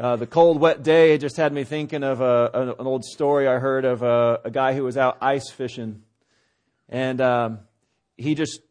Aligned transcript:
Uh, 0.00 0.16
the 0.16 0.26
cold, 0.26 0.58
wet 0.58 0.82
day 0.82 1.18
just 1.18 1.36
had 1.36 1.52
me 1.52 1.62
thinking 1.62 2.02
of 2.02 2.22
a, 2.22 2.50
an, 2.54 2.68
an 2.70 2.86
old 2.86 3.04
story 3.04 3.46
I 3.46 3.58
heard 3.58 3.84
of 3.84 4.00
a, 4.00 4.40
a, 4.44 4.50
guy 4.50 4.72
who 4.72 4.82
was 4.82 4.96
out 4.96 5.18
ice 5.20 5.50
fishing. 5.50 6.00
And 6.88 7.20
um, 7.20 7.58
he 8.16 8.34
just 8.34 8.62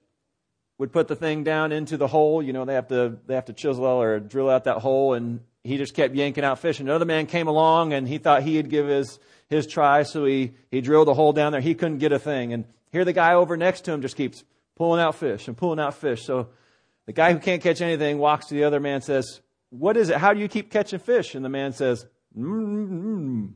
would 0.80 0.92
put 0.92 1.08
the 1.08 1.16
thing 1.16 1.44
down 1.44 1.72
into 1.72 1.98
the 1.98 2.08
hole. 2.08 2.42
You 2.42 2.52
know, 2.52 2.66
they 2.66 2.74
have 2.74 2.88
to 2.88 3.20
they 3.28 3.36
have 3.36 3.46
to 3.46 3.54
chisel 3.54 3.86
or 3.86 4.20
drill 4.20 4.50
out 4.50 4.64
that 4.64 4.78
hole, 4.78 5.14
and 5.14 5.42
he 5.64 5.78
just 5.78 5.94
kept 5.94 6.16
yanking 6.16 6.44
out 6.44 6.58
fish. 6.58 6.80
And 6.80 6.90
another 6.90 7.06
man 7.06 7.28
came 7.28 7.48
along, 7.48 7.94
and 7.94 8.08
he 8.08 8.18
thought 8.18 8.42
he'd 8.42 8.68
give 8.68 8.88
his 8.88 9.20
his 9.50 9.68
try, 9.68 10.02
so 10.02 10.26
he 10.26 10.54
he 10.72 10.82
drilled 10.82 11.10
a 11.10 11.14
hole 11.14 11.32
down 11.32 11.52
there. 11.52 11.62
He 11.62 11.76
couldn't 11.76 12.00
get 12.00 12.12
a 12.12 12.18
thing, 12.18 12.54
and 12.54 12.66
here 12.92 13.06
the 13.06 13.14
guy 13.14 13.36
over 13.36 13.56
next 13.56 13.82
to 13.82 13.92
him 13.92 14.02
just 14.02 14.18
keeps 14.18 14.44
pulling 14.76 15.00
out 15.00 15.14
fish 15.14 15.48
and 15.48 15.56
pulling 15.56 15.80
out 15.80 15.94
fish. 15.94 16.24
So 16.26 16.48
the 17.06 17.14
guy 17.14 17.34
who 17.34 17.40
can't 17.40 17.62
catch 17.62 17.82
anything 17.82 18.18
walks 18.18 18.48
to 18.48 18.56
the 18.56 18.64
other 18.64 18.80
man, 18.80 19.04
says, 19.04 19.42
"What 19.70 19.98
is 19.98 20.10
it? 20.10 20.18
How 20.18 20.34
do 20.34 20.40
you 20.40 20.48
keep 20.48 20.72
catching 20.72 21.00
fish?" 21.00 21.36
And 21.36 21.44
the 21.44 21.50
man 21.50 21.74
says, 21.74 22.06
mm-hmm. 22.38 23.46
and 23.46 23.56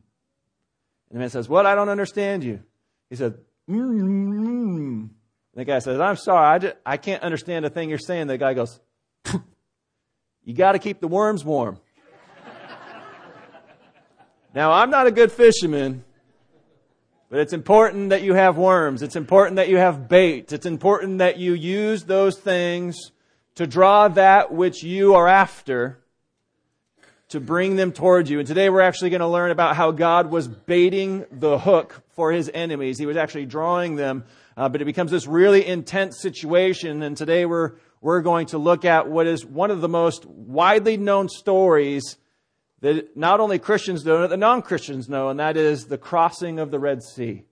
the 1.12 1.20
man 1.20 1.30
says, 1.30 1.48
"What? 1.48 1.66
I 1.66 1.76
don't 1.76 1.90
understand 1.90 2.44
you." 2.44 2.62
He 3.09 3.16
says, 3.16 3.34
mm-hmm. 3.70 3.80
And 3.80 5.09
mm, 5.09 5.09
the 5.54 5.66
guy 5.66 5.80
says, 5.80 5.99
I'm 5.99 6.16
sorry, 6.16 6.55
I, 6.55 6.59
just, 6.59 6.76
I 6.85 6.98
can't 6.98 7.21
understand 7.21 7.66
a 7.66 7.70
thing 7.70 7.90
you're 7.90 7.99
saying. 7.99 8.27
The 8.27 8.38
guy 8.38 8.54
goes, 8.55 8.80
You 10.44 10.54
got 10.54 10.73
to 10.73 10.80
keep 10.80 10.99
the 10.99 11.07
worms 11.07 11.45
warm. 11.45 11.80
now, 14.55 14.71
I'm 14.71 14.90
not 14.90 15.07
a 15.07 15.12
good 15.12 15.32
fisherman, 15.32 16.04
but 17.30 17.40
it's 17.40 17.54
important 17.54 18.09
that 18.09 18.23
you 18.23 18.34
have 18.34 18.57
worms. 18.57 19.02
It's 19.02 19.16
important 19.16 19.55
that 19.55 19.70
you 19.70 19.77
have 19.77 20.09
bait. 20.09 20.52
It's 20.52 20.66
important 20.66 21.20
that 21.20 21.38
you 21.38 21.54
use 21.54 22.04
those 22.04 22.38
things 22.38 22.98
to 23.55 23.66
draw 23.66 24.09
that 24.09 24.52
which 24.52 24.84
you 24.84 25.16
are 25.16 25.27
after 25.27 25.99
to 27.34 27.40
bring 27.40 27.76
them 27.76 27.92
towards 27.92 28.32
you. 28.32 28.40
And 28.40 28.48
today 28.48 28.70
we're 28.70 28.82
actually 28.82 29.12
going 29.12 29.20
to 29.20 29.28
learn 29.28 29.52
about 29.52 29.76
how 29.76 29.91
God 29.91 30.32
was 30.32 30.48
baiting 30.48 31.26
the 31.32 31.60
hook 31.60 32.02
for 32.16 32.32
his 32.32 32.49
enemies. 32.52 32.98
He 32.98 33.05
was 33.05 33.18
actually 33.18 33.46
drawing 33.46 33.96
them 33.96 34.24
uh, 34.55 34.70
but 34.70 34.82
it 34.82 34.85
becomes 34.85 35.12
this 35.12 35.27
really 35.27 35.66
intense 35.66 36.22
situation. 36.22 37.02
And 37.04 37.18
today 37.18 37.46
we're, 37.46 37.74
we're 38.02 38.22
going 38.22 38.48
to 38.48 38.57
look 38.57 38.85
at 38.85 39.10
what 39.10 39.27
is 39.27 39.46
one 39.46 39.72
of 39.72 39.82
the 39.82 39.90
most 39.90 40.26
widely 40.26 40.98
known 40.98 41.30
stories 41.30 42.18
that 42.82 43.16
not 43.16 43.40
only 43.40 43.60
Christians 43.60 44.05
know, 44.05 44.20
but 44.20 44.29
the 44.29 44.38
non-Christians 44.38 45.07
know, 45.07 45.29
and 45.29 45.40
that 45.40 45.57
is 45.57 45.85
the 45.85 45.98
crossing 45.98 46.60
of 46.60 46.70
the 46.70 46.79
Red 46.79 47.02
Sea 47.02 47.46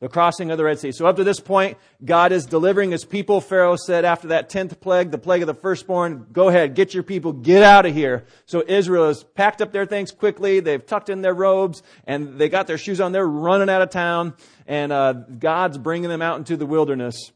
the 0.00 0.08
crossing 0.08 0.50
of 0.50 0.58
the 0.58 0.64
Red 0.64 0.78
Sea. 0.78 0.92
So 0.92 1.06
up 1.06 1.16
to 1.16 1.24
this 1.24 1.40
point, 1.40 1.78
God 2.04 2.32
is 2.32 2.46
delivering 2.46 2.90
his 2.90 3.04
people. 3.04 3.40
Pharaoh 3.40 3.76
said 3.76 4.04
after 4.04 4.28
that 4.28 4.48
tenth 4.48 4.80
plague, 4.80 5.10
the 5.10 5.18
plague 5.18 5.42
of 5.42 5.46
the 5.46 5.54
firstborn, 5.54 6.26
go 6.32 6.48
ahead, 6.48 6.74
get 6.74 6.92
your 6.92 7.02
people, 7.02 7.32
get 7.32 7.62
out 7.62 7.86
of 7.86 7.94
here. 7.94 8.24
So 8.46 8.62
Israel 8.66 9.08
has 9.08 9.22
packed 9.22 9.62
up 9.62 9.72
their 9.72 9.86
things 9.86 10.10
quickly. 10.10 10.60
They've 10.60 10.84
tucked 10.84 11.08
in 11.08 11.22
their 11.22 11.34
robes 11.34 11.82
and 12.06 12.38
they 12.38 12.48
got 12.48 12.66
their 12.66 12.78
shoes 12.78 13.00
on. 13.00 13.12
They're 13.12 13.26
running 13.26 13.70
out 13.70 13.82
of 13.82 13.90
town 13.90 14.34
and 14.66 14.92
uh, 14.92 15.12
God's 15.12 15.78
bringing 15.78 16.10
them 16.10 16.22
out 16.22 16.38
into 16.38 16.56
the 16.56 16.66
wilderness. 16.66 17.32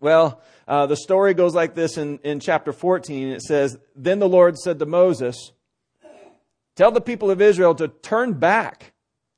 Well, 0.00 0.42
uh, 0.66 0.86
the 0.86 0.96
story 0.96 1.34
goes 1.34 1.54
like 1.54 1.74
this 1.74 1.98
in, 1.98 2.18
in 2.24 2.40
chapter 2.40 2.72
14. 2.72 3.28
It 3.28 3.42
says, 3.42 3.78
Then 3.94 4.18
the 4.18 4.28
Lord 4.28 4.58
said 4.58 4.78
to 4.78 4.86
Moses, 4.86 5.52
Tell 6.76 6.90
the 6.90 7.00
people 7.00 7.30
of 7.30 7.40
Israel 7.40 7.74
to 7.76 7.88
turn 7.88 8.32
back 8.32 8.93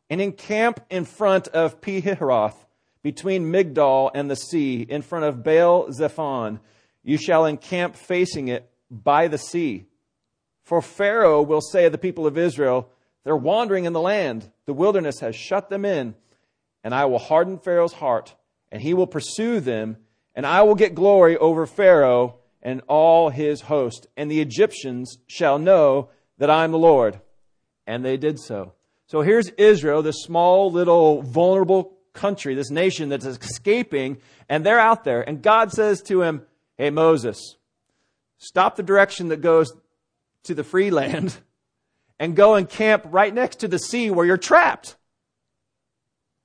and 0.08 0.20
encamp 0.20 0.80
in 0.90 1.04
front 1.04 1.48
of 1.48 1.80
Pi-hahiroth, 1.80 2.54
between 3.02 3.52
Migdol 3.52 4.10
and 4.14 4.30
the 4.30 4.36
sea, 4.36 4.82
in 4.82 5.02
front 5.02 5.24
of 5.24 5.44
Baal 5.44 5.92
Zephon. 5.92 6.58
You 7.04 7.18
shall 7.18 7.46
encamp 7.46 7.94
facing 7.94 8.48
it 8.48 8.68
by 8.90 9.28
the 9.28 9.38
sea. 9.38 9.86
For 10.64 10.82
Pharaoh 10.82 11.42
will 11.42 11.60
say 11.60 11.86
of 11.86 11.92
the 11.92 11.98
people 11.98 12.26
of 12.26 12.36
Israel, 12.36 12.88
They're 13.22 13.36
wandering 13.36 13.84
in 13.84 13.92
the 13.92 14.00
land. 14.00 14.50
The 14.66 14.72
wilderness 14.72 15.20
has 15.20 15.36
shut 15.36 15.70
them 15.70 15.84
in. 15.84 16.14
And 16.82 16.94
I 16.94 17.04
will 17.04 17.18
harden 17.18 17.58
Pharaoh's 17.58 17.92
heart, 17.92 18.34
and 18.70 18.82
he 18.82 18.94
will 18.94 19.06
pursue 19.06 19.60
them, 19.60 19.96
and 20.34 20.46
I 20.46 20.62
will 20.62 20.74
get 20.74 20.94
glory 20.94 21.36
over 21.36 21.66
Pharaoh 21.66 22.36
and 22.62 22.82
all 22.88 23.30
his 23.30 23.62
host. 23.62 24.06
And 24.16 24.30
the 24.30 24.40
Egyptians 24.40 25.18
shall 25.26 25.58
know 25.58 26.10
that 26.38 26.50
I 26.50 26.64
am 26.64 26.72
the 26.72 26.78
Lord. 26.78 27.20
And 27.86 28.04
they 28.04 28.16
did 28.16 28.38
so. 28.38 28.72
So 29.06 29.22
here's 29.22 29.48
Israel, 29.50 30.02
this 30.02 30.22
small, 30.22 30.70
little, 30.70 31.22
vulnerable 31.22 31.96
country, 32.12 32.54
this 32.54 32.70
nation 32.70 33.08
that's 33.08 33.24
escaping, 33.24 34.18
and 34.48 34.66
they're 34.66 34.80
out 34.80 35.04
there. 35.04 35.22
And 35.22 35.42
God 35.42 35.72
says 35.72 36.02
to 36.02 36.22
him, 36.22 36.42
Hey, 36.76 36.90
Moses, 36.90 37.56
stop 38.38 38.76
the 38.76 38.82
direction 38.82 39.28
that 39.28 39.40
goes 39.40 39.72
to 40.44 40.54
the 40.54 40.64
free 40.64 40.90
land 40.90 41.36
and 42.18 42.34
go 42.34 42.54
and 42.54 42.68
camp 42.68 43.06
right 43.06 43.32
next 43.32 43.60
to 43.60 43.68
the 43.68 43.78
sea 43.78 44.10
where 44.10 44.26
you're 44.26 44.36
trapped. 44.36 44.96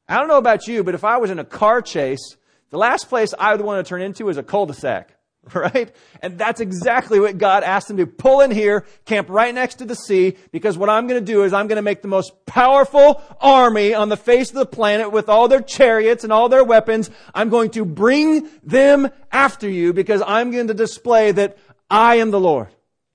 I 0.07 0.17
don't 0.17 0.27
know 0.27 0.37
about 0.37 0.67
you, 0.67 0.83
but 0.83 0.95
if 0.95 1.03
I 1.03 1.17
was 1.17 1.31
in 1.31 1.39
a 1.39 1.45
car 1.45 1.81
chase, 1.81 2.37
the 2.69 2.77
last 2.77 3.09
place 3.09 3.33
I 3.37 3.55
would 3.55 3.65
want 3.65 3.85
to 3.85 3.89
turn 3.89 4.01
into 4.01 4.29
is 4.29 4.37
a 4.37 4.43
cul-de-sac. 4.43 5.15
right? 5.53 5.93
And 6.21 6.37
that's 6.37 6.61
exactly 6.61 7.19
what 7.19 7.37
God 7.37 7.63
asked 7.63 7.87
them 7.87 7.97
to 7.97 8.05
pull 8.05 8.41
in 8.41 8.51
here, 8.51 8.85
camp 9.05 9.29
right 9.29 9.53
next 9.53 9.75
to 9.75 9.85
the 9.85 9.95
sea, 9.95 10.37
because 10.51 10.77
what 10.77 10.89
I'm 10.89 11.07
going 11.07 11.23
to 11.23 11.31
do 11.31 11.43
is 11.43 11.53
I'm 11.53 11.67
going 11.67 11.77
to 11.77 11.81
make 11.81 12.01
the 12.01 12.07
most 12.07 12.45
powerful 12.45 13.21
army 13.39 13.93
on 13.93 14.09
the 14.09 14.17
face 14.17 14.49
of 14.49 14.55
the 14.55 14.65
planet 14.65 15.11
with 15.11 15.29
all 15.29 15.47
their 15.47 15.61
chariots 15.61 16.23
and 16.23 16.31
all 16.31 16.49
their 16.49 16.63
weapons. 16.63 17.09
I'm 17.33 17.49
going 17.49 17.71
to 17.71 17.85
bring 17.85 18.49
them 18.63 19.09
after 19.31 19.67
you 19.67 19.93
because 19.93 20.21
I'm 20.25 20.51
going 20.51 20.67
to 20.67 20.73
display 20.73 21.31
that 21.31 21.57
I 21.89 22.15
am 22.15 22.31
the 22.31 22.39
Lord. 22.39 22.67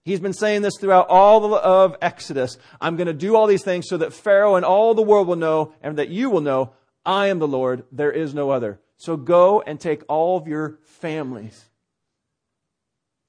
He's 0.05 0.21
been 0.21 0.33
saying 0.33 0.63
this 0.63 0.79
throughout 0.79 1.09
all 1.09 1.55
of 1.55 1.97
Exodus. 2.01 2.59
I'm 2.81 2.97
going 2.97 3.09
to 3.09 3.13
do 3.13 3.35
all 3.35 3.47
these 3.47 3.65
things 3.65 3.89
so 3.89 3.97
that 3.99 4.13
Pharaoh 4.13 4.55
and 4.55 4.65
all 4.65 4.95
the 4.95 5.03
world 5.03 5.27
will 5.27 5.37
know 5.37 5.75
and 5.83 5.99
that 5.99 6.11
you 6.11 6.31
will 6.31 6.41
know 6.41 6.73
I 7.05 7.29
am 7.29 7.39
the 7.39 7.49
Lord. 7.49 7.85
There 7.91 8.13
is 8.13 8.35
no 8.35 8.51
other. 8.51 8.81
So 8.99 9.17
go 9.17 9.63
and 9.63 9.81
take 9.81 10.03
all 10.09 10.37
of 10.37 10.47
your 10.47 10.79
families 10.85 11.67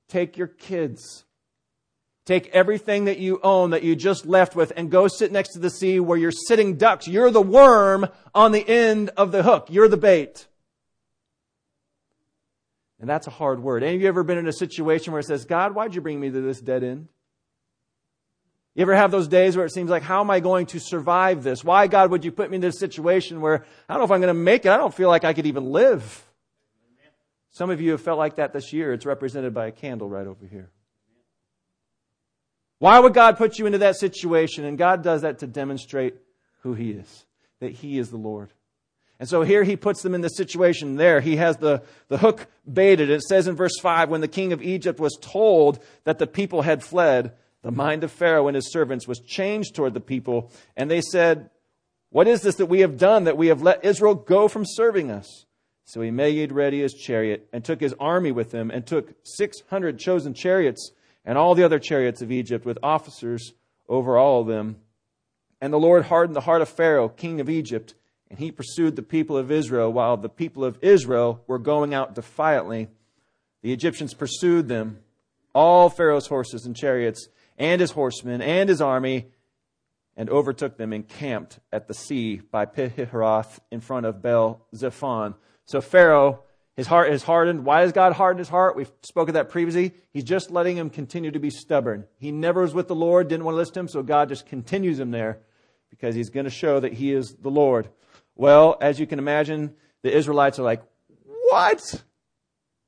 Take 0.08 0.38
your 0.38 0.48
kids. 0.48 1.26
Take 2.26 2.48
everything 2.48 3.06
that 3.06 3.20
you 3.20 3.40
own 3.42 3.70
that 3.70 3.84
you 3.84 3.96
just 3.96 4.26
left 4.26 4.56
with 4.56 4.74
and 4.76 4.92
go 4.92 5.08
sit 5.08 5.32
next 5.32 5.54
to 5.54 5.60
the 5.60 5.70
sea 5.70 6.00
where 6.00 6.18
you're 6.18 6.32
sitting 6.32 6.76
ducks. 6.76 7.08
You're 7.08 7.32
the 7.32 7.42
worm 7.42 8.08
on 8.36 8.52
the 8.52 8.68
end 8.68 9.12
of 9.16 9.32
the 9.32 9.44
hook. 9.44 9.68
You're 9.70 9.88
the 9.88 9.98
bait. 9.98 10.48
And 13.00 13.10
that's 13.10 13.28
a 13.28 13.32
hard 13.32 13.62
word. 13.62 13.84
Any 13.84 13.96
of 13.96 14.02
you 14.02 14.08
ever 14.08 14.24
been 14.24 14.38
in 14.38 14.48
a 14.48 14.54
situation 14.54 15.14
where 15.14 15.20
it 15.20 15.26
says, 15.26 15.46
God, 15.46 15.74
why'd 15.74 15.96
you 15.96 16.02
bring 16.02 16.20
me 16.20 16.30
to 16.30 16.42
this 16.42 16.60
dead 16.60 16.84
end? 16.84 17.08
You 18.76 18.82
ever 18.82 18.96
have 18.96 19.10
those 19.10 19.28
days 19.28 19.56
where 19.56 19.66
it 19.66 19.72
seems 19.72 19.90
like, 19.90 20.04
how 20.04 20.20
am 20.20 20.30
I 20.30 20.40
going 20.40 20.66
to 20.68 20.80
survive 20.80 21.44
this? 21.44 21.64
Why, 21.64 21.88
God, 21.88 22.12
would 22.12 22.26
you 22.26 22.32
put 22.32 22.50
me 22.50 22.56
in 22.56 22.62
this 22.62 22.78
situation 22.78 23.42
where 23.42 23.66
I 23.88 23.94
don't 23.94 24.02
know 24.02 24.06
if 24.06 24.12
I'm 24.12 24.22
going 24.22 24.36
to 24.36 24.40
make 24.40 24.66
it? 24.66 24.70
I 24.70 24.78
don't 24.78 24.94
feel 24.94 25.08
like 25.10 25.24
I 25.24 25.34
could 25.34 25.46
even 25.46 25.72
live. 25.72 26.27
Some 27.58 27.72
of 27.72 27.82
you 27.82 27.90
have 27.92 28.02
felt 28.02 28.20
like 28.20 28.36
that 28.36 28.54
this 28.54 28.72
year. 28.72 28.94
It's 28.94 29.08
represented 29.08 29.52
by 29.52 29.66
a 29.66 29.72
candle 29.72 30.08
right 30.08 30.28
over 30.28 30.46
here. 30.46 30.70
Why 32.78 33.00
would 33.00 33.16
God 33.16 33.36
put 33.36 33.58
you 33.58 33.66
into 33.66 33.80
that 33.80 33.96
situation? 33.96 34.64
And 34.64 34.78
God 34.78 35.02
does 35.02 35.24
that 35.24 35.40
to 35.40 35.48
demonstrate 35.48 36.14
who 36.60 36.76
He 36.76 36.92
is, 36.92 37.26
that 37.60 37.72
He 37.72 37.98
is 37.98 38.12
the 38.12 38.18
Lord. 38.18 38.54
And 39.20 39.28
so 39.28 39.42
here 39.42 39.64
he 39.64 39.76
puts 39.76 40.04
them 40.04 40.14
in 40.14 40.22
the 40.22 40.30
situation 40.30 40.98
there. 40.98 41.20
He 41.20 41.38
has 41.38 41.58
the, 41.58 41.82
the 42.08 42.20
hook 42.20 42.46
baited. 42.72 43.10
It 43.10 43.24
says 43.24 43.48
in 43.48 43.56
verse 43.56 43.80
5 43.82 44.10
when 44.10 44.22
the 44.22 44.28
king 44.28 44.54
of 44.54 44.62
Egypt 44.62 45.00
was 45.00 45.18
told 45.20 45.84
that 46.04 46.20
the 46.20 46.28
people 46.28 46.62
had 46.62 46.84
fled, 46.84 47.34
the 47.64 47.72
mind 47.72 48.04
of 48.04 48.12
Pharaoh 48.12 48.48
and 48.48 48.54
his 48.54 48.72
servants 48.72 49.08
was 49.08 49.20
changed 49.20 49.74
toward 49.74 49.96
the 49.96 50.00
people. 50.00 50.52
And 50.76 50.92
they 50.92 51.02
said, 51.02 51.50
What 52.12 52.28
is 52.28 52.44
this 52.44 52.58
that 52.58 52.68
we 52.68 52.82
have 52.82 53.00
done 53.00 53.24
that 53.24 53.38
we 53.38 53.48
have 53.48 53.64
let 53.64 53.84
Israel 53.84 54.14
go 54.14 54.48
from 54.48 54.66
serving 54.68 55.10
us? 55.10 55.47
So 55.88 56.02
he 56.02 56.12
made 56.12 56.52
ready 56.52 56.82
his 56.82 56.94
chariot 56.94 57.48
and 57.54 57.64
took 57.64 57.80
his 57.80 57.96
army 57.98 58.34
with 58.34 58.54
him 58.54 58.70
and 58.72 58.86
took 58.86 59.14
600 59.24 59.98
chosen 59.98 60.34
chariots 60.34 60.92
and 61.24 61.38
all 61.38 61.56
the 61.56 61.64
other 61.64 61.80
chariots 61.80 62.22
of 62.22 62.30
Egypt 62.30 62.66
with 62.66 62.78
officers 62.84 63.54
over 63.88 64.18
all 64.18 64.42
of 64.42 64.48
them. 64.48 64.76
And 65.62 65.72
the 65.72 65.80
Lord 65.80 66.04
hardened 66.04 66.36
the 66.36 66.42
heart 66.42 66.62
of 66.62 66.68
Pharaoh, 66.68 67.08
king 67.08 67.40
of 67.40 67.50
Egypt, 67.50 67.96
and 68.30 68.38
he 68.38 68.52
pursued 68.52 68.98
the 68.98 69.02
people 69.02 69.38
of 69.38 69.50
Israel 69.50 69.90
while 69.94 70.18
the 70.18 70.28
people 70.28 70.66
of 70.66 70.78
Israel 70.82 71.42
were 71.48 71.58
going 71.58 71.94
out 71.94 72.14
defiantly. 72.14 72.90
The 73.62 73.72
Egyptians 73.72 74.14
pursued 74.14 74.68
them, 74.68 75.00
all 75.56 75.90
Pharaoh's 75.90 76.28
horses 76.28 76.66
and 76.66 76.76
chariots, 76.76 77.30
and 77.58 77.80
his 77.80 77.92
horsemen, 77.92 78.42
and 78.42 78.68
his 78.68 78.82
army, 78.82 79.28
and 80.18 80.30
overtook 80.30 80.76
them 80.76 80.92
and 80.92 81.08
camped 81.08 81.60
at 81.72 81.88
the 81.88 81.94
sea 81.94 82.42
by 82.52 82.66
Pi-hahiroth 82.66 83.60
in 83.72 83.80
front 83.80 84.06
of 84.06 84.22
Baal 84.22 84.68
Zephon. 84.76 85.36
So 85.68 85.82
Pharaoh, 85.82 86.44
his 86.78 86.88
heart 86.88 87.12
is 87.12 87.24
hardened. 87.24 87.66
Why 87.66 87.82
has 87.82 87.92
God 87.92 88.14
hardened 88.14 88.40
his 88.40 88.50
heart? 88.50 88.76
We've 88.76 88.92
spoken 89.02 89.32
of 89.32 89.34
that 89.34 89.50
previously. 89.50 89.94
He's 90.12 90.24
just 90.24 90.50
letting 90.50 90.78
him 90.78 90.90
continue 90.90 91.30
to 91.32 91.40
be 91.40 91.50
stubborn. 91.50 92.06
He 92.20 92.32
never 92.32 92.62
was 92.62 92.74
with 92.74 92.88
the 92.88 92.96
Lord, 92.96 93.28
didn't 93.28 93.44
want 93.44 93.56
to 93.56 93.60
listen 93.60 93.74
to 93.74 93.80
him, 93.82 93.88
so 93.90 94.02
God 94.02 94.30
just 94.30 94.46
continues 94.46 94.98
him 94.98 95.12
there 95.12 95.40
because 95.90 96.16
he's 96.16 96.30
going 96.30 96.46
to 96.46 96.50
show 96.50 96.80
that 96.80 96.94
he 96.94 97.12
is 97.12 97.36
the 97.42 97.50
Lord. 97.50 97.90
Well, 98.36 98.78
as 98.80 99.00
you 99.00 99.06
can 99.06 99.20
imagine, 99.20 99.74
the 100.04 100.16
Israelites 100.16 100.58
are 100.58 100.64
like, 100.64 100.82
what? 101.50 102.04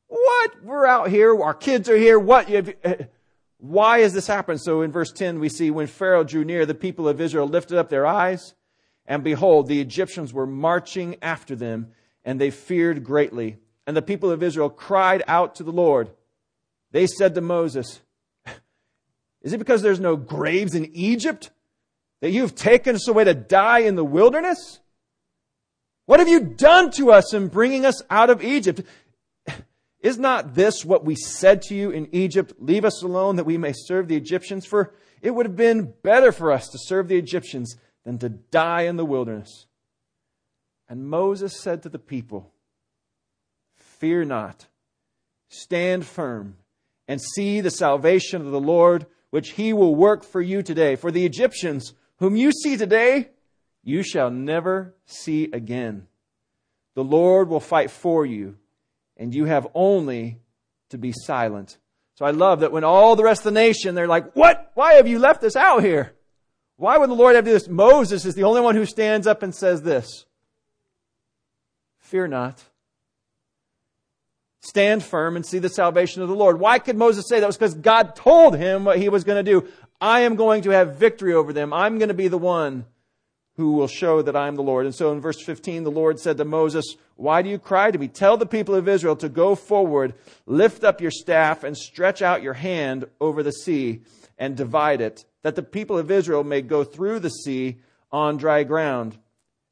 What? 0.08 0.64
We're 0.64 0.86
out 0.86 1.10
here. 1.10 1.38
Our 1.38 1.54
kids 1.54 1.90
are 1.90 1.98
here. 1.98 2.18
What? 2.18 2.50
Why 3.58 4.00
has 4.00 4.14
this 4.14 4.28
happened? 4.28 4.62
So 4.62 4.84
in 4.84 4.92
verse 4.92 5.12
10, 5.12 5.40
we 5.40 5.50
see 5.50 5.70
when 5.70 5.88
Pharaoh 5.88 6.24
drew 6.24 6.46
near, 6.46 6.66
the 6.66 6.74
people 6.74 7.10
of 7.10 7.20
Israel 7.20 7.48
lifted 7.48 7.78
up 7.78 7.90
their 7.90 8.08
eyes, 8.08 8.54
and 9.06 9.22
behold, 9.22 9.68
the 9.68 9.82
Egyptians 9.82 10.32
were 10.32 10.48
marching 10.48 11.18
after 11.22 11.58
them, 11.58 11.92
and 12.24 12.40
they 12.40 12.52
feared 12.52 13.04
greatly. 13.04 13.58
And 13.88 13.96
the 13.96 14.02
people 14.02 14.32
of 14.32 14.44
Israel 14.44 14.70
cried 14.70 15.24
out 15.28 15.56
to 15.56 15.64
the 15.64 15.72
Lord. 15.72 16.12
They 16.92 17.08
said 17.08 17.36
to 17.36 17.42
Moses, 17.42 18.02
Is 19.42 19.54
it 19.54 19.58
because 19.58 19.82
there's 19.82 20.00
no 20.00 20.16
graves 20.16 20.76
in 20.76 20.90
Egypt 20.94 21.52
that 22.22 22.32
you've 22.32 22.56
taken 22.56 22.96
us 22.96 23.08
away 23.08 23.24
to 23.24 23.34
die 23.34 23.80
in 23.80 23.96
the 23.96 24.06
wilderness? 24.06 24.80
What 26.06 26.20
have 26.20 26.28
you 26.28 26.40
done 26.40 26.92
to 26.92 27.12
us 27.12 27.34
in 27.34 27.48
bringing 27.48 27.86
us 27.86 28.02
out 28.10 28.30
of 28.30 28.44
Egypt? 28.44 28.82
Is 30.02 30.18
not 30.18 30.56
this 30.56 30.84
what 30.84 31.06
we 31.06 31.16
said 31.16 31.62
to 31.64 31.76
you 31.76 31.92
in 31.92 32.10
Egypt? 32.14 32.54
Leave 32.58 32.84
us 32.84 33.04
alone 33.04 33.36
that 33.36 33.44
we 33.44 33.58
may 33.58 33.74
serve 33.74 34.08
the 34.08 34.16
Egyptians. 34.16 34.66
For 34.66 34.94
it 35.22 35.32
would 35.32 35.46
have 35.46 35.56
been 35.56 35.94
better 36.02 36.32
for 36.32 36.52
us 36.52 36.68
to 36.70 36.80
serve 36.80 37.08
the 37.08 37.18
Egyptians 37.18 37.76
than 38.06 38.18
to 38.20 38.30
die 38.30 38.84
in 38.84 38.98
the 38.98 39.06
wilderness. 39.06 39.68
And 40.90 41.08
Moses 41.08 41.62
said 41.62 41.84
to 41.84 41.90
the 41.90 42.00
people, 42.00 42.52
Fear 43.78 44.26
not, 44.26 44.66
stand 45.48 46.06
firm, 46.06 46.58
and 47.08 47.22
see 47.22 47.62
the 47.62 47.72
salvation 47.72 48.42
of 48.42 48.52
the 48.52 48.60
Lord, 48.60 49.06
which 49.30 49.52
he 49.52 49.72
will 49.72 49.96
work 49.96 50.24
for 50.24 50.42
you 50.42 50.64
today. 50.64 50.96
For 50.96 51.12
the 51.12 51.26
Egyptians, 51.26 51.94
whom 52.18 52.36
you 52.36 52.52
see 52.52 52.76
today, 52.76 53.30
you 53.84 54.04
shall 54.04 54.32
never 54.32 54.96
see 55.06 55.50
again. 55.54 56.08
The 56.96 57.04
Lord 57.04 57.48
will 57.48 57.60
fight 57.60 57.92
for 57.92 58.26
you 58.26 58.58
and 59.20 59.36
you 59.36 59.46
have 59.46 59.68
only 59.76 60.40
to 60.90 60.98
be 60.98 61.12
silent. 61.12 61.78
So 62.16 62.26
I 62.26 62.32
love 62.32 62.62
that 62.62 62.72
when 62.72 62.84
all 62.84 63.16
the 63.16 63.24
rest 63.24 63.42
of 63.42 63.54
the 63.54 63.60
nation, 63.60 63.94
they're 63.94 64.08
like, 64.08 64.34
what? 64.34 64.72
Why 64.74 64.94
have 64.94 65.08
you 65.08 65.20
left 65.20 65.44
us 65.44 65.56
out 65.56 65.84
here? 65.84 66.16
Why 66.78 66.98
would 66.98 67.10
the 67.10 67.16
Lord 67.16 67.36
have 67.36 67.44
to 67.44 67.50
do 67.50 67.54
this? 67.54 67.68
Moses 67.68 68.26
is 68.26 68.36
the 68.36 68.44
only 68.44 68.62
one 68.62 68.76
who 68.76 68.86
stands 68.86 69.28
up 69.28 69.44
and 69.44 69.54
says 69.54 69.82
this. 69.82 70.26
Fear 72.10 72.30
not. 72.30 72.64
Stand 74.62 75.04
firm 75.04 75.36
and 75.36 75.46
see 75.46 75.60
the 75.60 75.70
salvation 75.70 76.24
of 76.24 76.28
the 76.28 76.34
Lord. 76.34 76.60
Why 76.60 76.80
could 76.80 76.98
Moses 76.98 77.28
say 77.30 77.40
that? 77.40 77.44
It 77.44 77.48
was 77.48 77.58
because 77.58 77.76
God 77.76 78.16
told 78.16 78.58
him 78.58 78.84
what 78.84 78.98
he 78.98 79.10
was 79.10 79.24
going 79.24 79.46
to 79.46 79.52
do. 79.52 79.68
I 80.02 80.22
am 80.22 80.36
going 80.36 80.64
to 80.64 80.72
have 80.72 80.98
victory 80.98 81.36
over 81.36 81.54
them. 81.54 81.72
I'm 81.72 82.00
going 82.00 82.08
to 82.08 82.16
be 82.16 82.28
the 82.28 82.40
one 82.40 82.86
who 83.58 83.74
will 83.74 83.88
show 83.88 84.24
that 84.24 84.36
I 84.36 84.48
am 84.48 84.56
the 84.56 84.64
Lord. 84.64 84.88
And 84.88 84.96
so 84.96 85.12
in 85.12 85.22
verse 85.22 85.40
15, 85.40 85.84
the 85.84 85.92
Lord 85.92 86.20
said 86.20 86.38
to 86.38 86.46
Moses, 86.46 86.96
Why 87.16 87.44
do 87.44 87.50
you 87.50 87.60
cry 87.60 87.92
to 87.92 88.00
me? 88.00 88.08
Tell 88.08 88.38
the 88.38 88.48
people 88.48 88.74
of 88.74 88.88
Israel 88.88 89.16
to 89.18 89.30
go 89.30 89.54
forward, 89.54 90.16
lift 90.48 90.84
up 90.84 91.02
your 91.02 91.12
staff, 91.12 91.64
and 91.64 91.78
stretch 91.78 92.24
out 92.24 92.42
your 92.42 92.56
hand 92.56 93.06
over 93.22 93.44
the 93.44 93.52
sea 93.52 94.02
and 94.40 94.58
divide 94.58 95.00
it, 95.00 95.26
that 95.44 95.56
the 95.56 95.62
people 95.62 96.00
of 96.00 96.10
Israel 96.10 96.44
may 96.44 96.64
go 96.64 96.84
through 96.84 97.20
the 97.20 97.30
sea 97.30 97.78
on 98.12 98.38
dry 98.38 98.64
ground. 98.64 99.20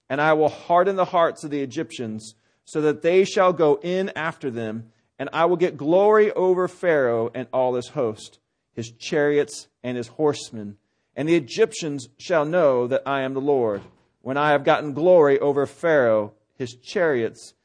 And 0.09 0.21
I 0.21 0.33
will 0.33 0.49
harden 0.49 0.95
the 0.95 1.05
hearts 1.05 1.43
of 1.43 1.51
the 1.51 1.61
Egyptians, 1.61 2.35
so 2.65 2.81
that 2.81 3.01
they 3.01 3.25
shall 3.25 3.53
go 3.53 3.79
in 3.81 4.09
after 4.15 4.49
them, 4.49 4.91
and 5.19 5.29
I 5.33 5.45
will 5.45 5.57
get 5.57 5.77
glory 5.77 6.31
over 6.31 6.67
Pharaoh 6.67 7.31
and 7.33 7.47
all 7.51 7.75
his 7.75 7.89
host, 7.89 8.39
his 8.73 8.91
chariots 8.91 9.67
and 9.83 9.97
his 9.97 10.07
horsemen 10.07 10.77
and 11.17 11.27
the 11.27 11.35
Egyptians 11.35 12.07
shall 12.19 12.45
know 12.45 12.85
that 12.87 13.01
I 13.05 13.23
am 13.23 13.33
the 13.33 13.41
Lord, 13.41 13.81
when 14.21 14.37
I 14.37 14.51
have 14.51 14.63
gotten 14.63 14.93
glory 14.93 15.39
over 15.39 15.65
Pharaoh, 15.65 16.33
his 16.55 16.75
chariots, 16.75 17.55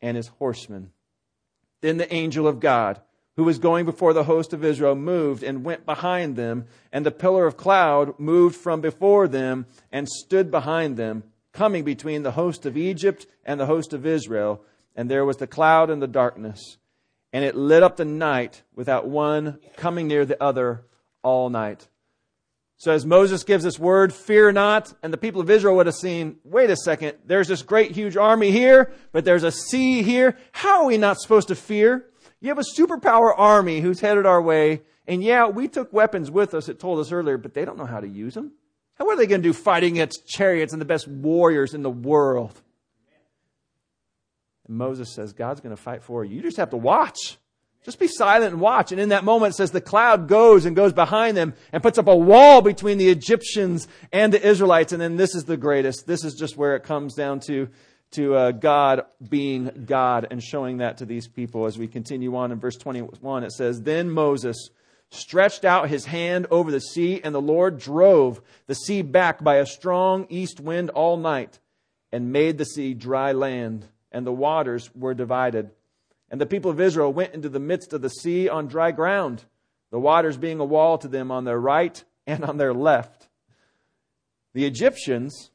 and 0.00 0.16
his 0.16 0.28
horsemen. 0.28 0.92
Then 1.80 1.96
the 1.96 2.12
angel 2.14 2.46
of 2.46 2.60
God, 2.60 3.00
who 3.34 3.42
was 3.42 3.58
going 3.58 3.84
before 3.84 4.12
the 4.12 4.24
host 4.24 4.52
of 4.52 4.64
Israel, 4.64 4.94
moved 4.94 5.42
and 5.42 5.64
went 5.64 5.84
behind 5.84 6.36
them, 6.36 6.66
and 6.92 7.04
the 7.04 7.10
pillar 7.10 7.46
of 7.46 7.56
cloud 7.56 8.18
moved 8.20 8.54
from 8.54 8.80
before 8.80 9.26
them 9.26 9.66
and 9.90 10.08
stood 10.08 10.52
behind 10.52 10.96
them, 10.96 11.24
coming 11.52 11.84
between 11.84 12.22
the 12.22 12.32
host 12.32 12.66
of 12.66 12.76
Egypt 12.76 13.26
and 13.44 13.58
the 13.58 13.66
host 13.66 13.92
of 13.92 14.06
Israel. 14.06 14.62
And 14.96 15.10
there 15.10 15.24
was 15.24 15.36
the 15.38 15.46
cloud 15.46 15.90
and 15.90 16.02
the 16.02 16.08
darkness, 16.08 16.78
and 17.32 17.44
it 17.44 17.54
lit 17.54 17.82
up 17.82 17.96
the 17.96 18.04
night 18.04 18.62
without 18.74 19.06
one 19.06 19.60
coming 19.76 20.08
near 20.08 20.24
the 20.24 20.42
other 20.42 20.84
all 21.22 21.48
night. 21.48 21.88
So 22.76 22.92
as 22.92 23.04
Moses 23.04 23.44
gives 23.44 23.62
this 23.62 23.78
word, 23.78 24.10
fear 24.12 24.50
not, 24.52 24.94
and 25.02 25.12
the 25.12 25.18
people 25.18 25.42
of 25.42 25.50
Israel 25.50 25.76
would 25.76 25.84
have 25.84 25.94
seen, 25.94 26.36
wait 26.44 26.70
a 26.70 26.76
second, 26.76 27.18
there's 27.26 27.46
this 27.46 27.60
great 27.60 27.92
huge 27.92 28.16
army 28.16 28.50
here, 28.50 28.90
but 29.12 29.26
there's 29.26 29.44
a 29.44 29.52
sea 29.52 30.02
here. 30.02 30.36
How 30.52 30.80
are 30.80 30.86
we 30.86 30.96
not 30.96 31.20
supposed 31.20 31.48
to 31.48 31.54
fear? 31.54 32.06
You 32.40 32.48
have 32.48 32.58
a 32.58 32.80
superpower 32.80 33.34
army 33.36 33.80
who's 33.80 34.00
headed 34.00 34.24
our 34.24 34.40
way, 34.40 34.80
and 35.06 35.22
yeah, 35.22 35.46
we 35.46 35.68
took 35.68 35.92
weapons 35.92 36.30
with 36.30 36.54
us, 36.54 36.70
it 36.70 36.80
told 36.80 37.00
us 37.00 37.12
earlier, 37.12 37.36
but 37.36 37.52
they 37.52 37.66
don't 37.66 37.76
know 37.76 37.84
how 37.84 38.00
to 38.00 38.08
use 38.08 38.32
them. 38.32 38.52
How 39.00 39.08
are 39.08 39.16
they 39.16 39.26
going 39.26 39.40
to 39.40 39.48
do 39.48 39.54
fighting 39.54 39.94
against 39.94 40.28
chariots 40.28 40.74
and 40.74 40.80
the 40.80 40.84
best 40.84 41.08
warriors 41.08 41.72
in 41.72 41.82
the 41.82 41.90
world? 41.90 42.60
And 44.68 44.76
Moses 44.76 45.14
says, 45.14 45.32
God's 45.32 45.62
going 45.62 45.74
to 45.74 45.82
fight 45.82 46.02
for 46.02 46.22
you. 46.22 46.36
You 46.36 46.42
just 46.42 46.58
have 46.58 46.68
to 46.70 46.76
watch. 46.76 47.38
Just 47.82 47.98
be 47.98 48.08
silent 48.08 48.52
and 48.52 48.60
watch. 48.60 48.92
And 48.92 49.00
in 49.00 49.08
that 49.08 49.24
moment, 49.24 49.54
it 49.54 49.56
says 49.56 49.70
the 49.70 49.80
cloud 49.80 50.28
goes 50.28 50.66
and 50.66 50.76
goes 50.76 50.92
behind 50.92 51.34
them 51.34 51.54
and 51.72 51.82
puts 51.82 51.96
up 51.96 52.08
a 52.08 52.14
wall 52.14 52.60
between 52.60 52.98
the 52.98 53.08
Egyptians 53.08 53.88
and 54.12 54.34
the 54.34 54.46
Israelites. 54.46 54.92
And 54.92 55.00
then 55.00 55.16
this 55.16 55.34
is 55.34 55.44
the 55.44 55.56
greatest. 55.56 56.06
This 56.06 56.22
is 56.22 56.34
just 56.34 56.58
where 56.58 56.76
it 56.76 56.82
comes 56.82 57.14
down 57.14 57.40
to, 57.46 57.68
to 58.10 58.34
uh, 58.34 58.50
God 58.50 59.06
being 59.26 59.86
God 59.86 60.26
and 60.30 60.42
showing 60.42 60.76
that 60.78 60.98
to 60.98 61.06
these 61.06 61.26
people. 61.26 61.64
As 61.64 61.78
we 61.78 61.88
continue 61.88 62.36
on 62.36 62.52
in 62.52 62.60
verse 62.60 62.76
21, 62.76 63.44
it 63.44 63.52
says, 63.52 63.80
Then 63.80 64.10
Moses 64.10 64.68
stretched 65.10 65.64
out 65.64 65.88
his 65.88 66.06
hand 66.06 66.46
over 66.50 66.70
the 66.70 66.80
sea, 66.80 67.20
and 67.22 67.34
the 67.34 67.40
Lord 67.40 67.78
drove 67.78 68.40
the 68.66 68.74
sea 68.74 69.02
back 69.02 69.42
by 69.42 69.56
a 69.56 69.66
strong 69.66 70.26
east 70.28 70.60
wind 70.60 70.90
all 70.90 71.16
night 71.16 71.58
and 72.12 72.32
made 72.32 72.58
the 72.58 72.64
sea 72.64 72.94
dry 72.94 73.32
land, 73.32 73.86
and 74.12 74.26
the 74.26 74.32
waters 74.32 74.90
were 74.94 75.14
divided. 75.14 75.70
And 76.30 76.40
the 76.40 76.46
people 76.46 76.70
of 76.70 76.80
Israel 76.80 77.12
went 77.12 77.34
into 77.34 77.48
the 77.48 77.58
midst 77.58 77.92
of 77.92 78.02
the 78.02 78.08
sea 78.08 78.48
on 78.48 78.68
dry 78.68 78.92
ground, 78.92 79.44
the 79.90 79.98
waters 79.98 80.36
being 80.36 80.60
a 80.60 80.64
wall 80.64 80.96
to 80.98 81.08
them 81.08 81.30
on 81.30 81.44
their 81.44 81.58
right 81.58 82.02
and 82.26 82.44
on 82.44 82.56
their 82.56 82.74
left. 82.74 83.28
The 84.54 84.64
Egyptians 84.64 85.50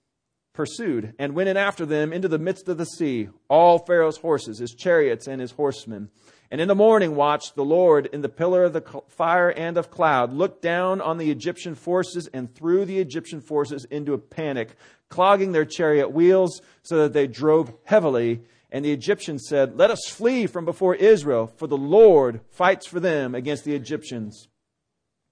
pursued 0.54 1.14
and 1.20 1.36
went 1.36 1.50
in 1.50 1.58
after 1.58 1.86
them 1.86 2.12
into 2.14 2.28
the 2.28 2.40
midst 2.40 2.68
of 2.68 2.78
the 2.78 2.86
sea, 2.86 3.30
all 3.50 3.80
Pharaoh's 3.80 4.18
horses, 4.18 4.60
his 4.60 4.74
chariots, 4.74 5.28
and 5.28 5.42
his 5.42 5.52
horsemen. 5.52 6.10
And 6.52 6.62
in 6.62 6.68
the 6.68 6.76
morning 6.76 7.16
watch, 7.16 7.54
the 7.54 7.66
Lord, 7.66 8.08
in 8.08 8.22
the 8.22 8.30
pillar 8.30 8.66
of 8.66 8.74
the 8.74 9.02
fire 9.08 9.50
and 9.50 9.78
of 9.78 9.92
cloud, 9.92 10.34
looked 10.34 10.62
down 10.62 11.02
on 11.02 11.18
the 11.18 11.32
Egyptian 11.32 11.76
forces 11.76 12.28
and 12.34 12.54
threw 12.54 12.86
the 12.86 13.00
Egyptian 13.00 13.42
forces 13.42 13.86
into 13.86 14.14
a 14.14 14.18
panic, 14.18 14.76
clogging 15.10 15.52
their 15.52 15.66
chariot 15.66 16.12
wheels 16.12 16.62
so 16.84 17.04
that 17.04 17.14
they 17.14 17.28
drove 17.28 17.74
heavily 17.84 18.42
and 18.76 18.84
the 18.84 18.92
Egyptians 18.92 19.48
said, 19.48 19.78
Let 19.78 19.90
us 19.90 20.06
flee 20.10 20.48
from 20.48 20.66
before 20.66 20.96
Israel, 20.96 21.48
for 21.48 21.66
the 21.66 21.78
Lord 21.78 22.42
fights 22.50 22.86
for 22.86 23.00
them 23.00 23.34
against 23.34 23.64
the 23.64 23.74
Egyptians. 23.74 24.50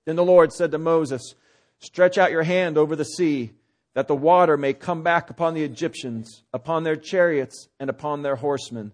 Then 0.05 0.15
the 0.15 0.23
Lord 0.23 0.53
said 0.53 0.71
to 0.71 0.77
Moses, 0.77 1.35
Stretch 1.79 2.17
out 2.17 2.31
your 2.31 2.43
hand 2.43 2.77
over 2.77 2.95
the 2.95 3.03
sea, 3.03 3.51
that 3.95 4.07
the 4.07 4.15
water 4.15 4.55
may 4.55 4.71
come 4.71 5.03
back 5.03 5.29
upon 5.29 5.55
the 5.55 5.63
Egyptians, 5.65 6.43
upon 6.53 6.83
their 6.83 6.95
chariots, 6.95 7.67
and 7.81 7.89
upon 7.89 8.21
their 8.21 8.37
horsemen. 8.37 8.93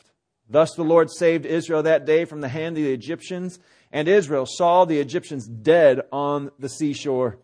Thus 0.51 0.73
the 0.75 0.83
Lord 0.83 1.09
saved 1.09 1.45
Israel 1.45 1.81
that 1.83 2.05
day 2.05 2.25
from 2.25 2.41
the 2.41 2.49
hand 2.49 2.77
of 2.77 2.83
the 2.83 2.91
Egyptians, 2.91 3.57
and 3.89 4.07
Israel 4.07 4.45
saw 4.45 4.83
the 4.83 4.99
Egyptians 4.99 5.47
dead 5.47 6.01
on 6.11 6.51
the 6.59 6.67
seashore. 6.67 7.37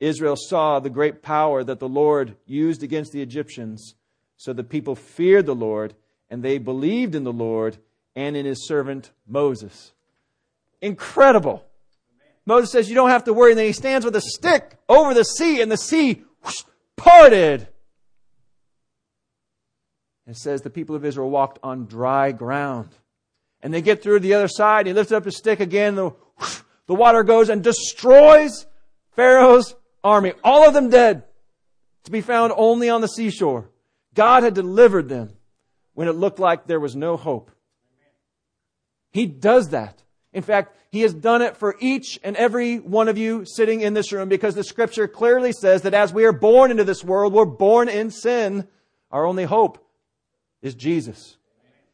Israel 0.00 0.36
saw 0.36 0.80
the 0.80 0.90
great 0.90 1.22
power 1.22 1.62
that 1.62 1.80
the 1.80 1.88
Lord 1.88 2.36
used 2.46 2.82
against 2.82 3.12
the 3.12 3.20
Egyptians. 3.20 3.94
So 4.38 4.54
the 4.54 4.64
people 4.64 4.96
feared 4.96 5.44
the 5.44 5.54
Lord, 5.54 5.94
and 6.30 6.42
they 6.42 6.56
believed 6.56 7.14
in 7.14 7.24
the 7.24 7.32
Lord 7.32 7.76
and 8.14 8.36
in 8.36 8.46
his 8.46 8.66
servant 8.66 9.10
Moses. 9.26 9.92
Incredible. 10.80 11.62
Moses 12.46 12.72
says, 12.72 12.88
You 12.88 12.94
don't 12.94 13.10
have 13.10 13.24
to 13.24 13.34
worry. 13.34 13.52
And 13.52 13.58
then 13.58 13.66
he 13.66 13.72
stands 13.72 14.06
with 14.06 14.16
a 14.16 14.20
stick 14.22 14.78
over 14.88 15.12
the 15.12 15.24
sea, 15.24 15.60
and 15.60 15.70
the 15.70 15.76
sea 15.76 16.22
whoosh, 16.42 16.62
parted. 16.96 17.68
It 20.26 20.36
says 20.36 20.62
the 20.62 20.70
people 20.70 20.96
of 20.96 21.04
Israel 21.04 21.30
walked 21.30 21.58
on 21.62 21.86
dry 21.86 22.32
ground. 22.32 22.88
And 23.62 23.72
they 23.72 23.80
get 23.80 24.02
through 24.02 24.18
to 24.18 24.22
the 24.22 24.34
other 24.34 24.48
side. 24.48 24.86
He 24.86 24.92
lifts 24.92 25.12
up 25.12 25.24
his 25.24 25.36
stick 25.36 25.60
again. 25.60 25.94
The, 25.94 26.10
whoosh, 26.10 26.60
the 26.86 26.94
water 26.94 27.22
goes 27.22 27.48
and 27.48 27.62
destroys 27.62 28.66
Pharaoh's 29.12 29.74
army, 30.04 30.34
all 30.44 30.66
of 30.66 30.74
them 30.74 30.90
dead, 30.90 31.24
to 32.04 32.10
be 32.10 32.20
found 32.20 32.52
only 32.56 32.88
on 32.88 33.00
the 33.00 33.08
seashore. 33.08 33.70
God 34.14 34.42
had 34.42 34.54
delivered 34.54 35.08
them 35.08 35.32
when 35.94 36.08
it 36.08 36.12
looked 36.12 36.38
like 36.38 36.66
there 36.66 36.80
was 36.80 36.94
no 36.94 37.16
hope. 37.16 37.50
He 39.10 39.26
does 39.26 39.70
that. 39.70 40.02
In 40.32 40.42
fact, 40.42 40.76
He 40.90 41.00
has 41.00 41.14
done 41.14 41.40
it 41.40 41.56
for 41.56 41.76
each 41.80 42.18
and 42.22 42.36
every 42.36 42.78
one 42.78 43.08
of 43.08 43.16
you 43.16 43.44
sitting 43.46 43.80
in 43.80 43.94
this 43.94 44.12
room 44.12 44.28
because 44.28 44.54
the 44.54 44.64
scripture 44.64 45.08
clearly 45.08 45.52
says 45.52 45.82
that 45.82 45.94
as 45.94 46.12
we 46.12 46.24
are 46.24 46.32
born 46.32 46.70
into 46.70 46.84
this 46.84 47.02
world, 47.02 47.32
we're 47.32 47.46
born 47.46 47.88
in 47.88 48.10
sin. 48.10 48.68
Our 49.10 49.24
only 49.24 49.44
hope 49.44 49.85
is 50.62 50.74
Jesus. 50.74 51.36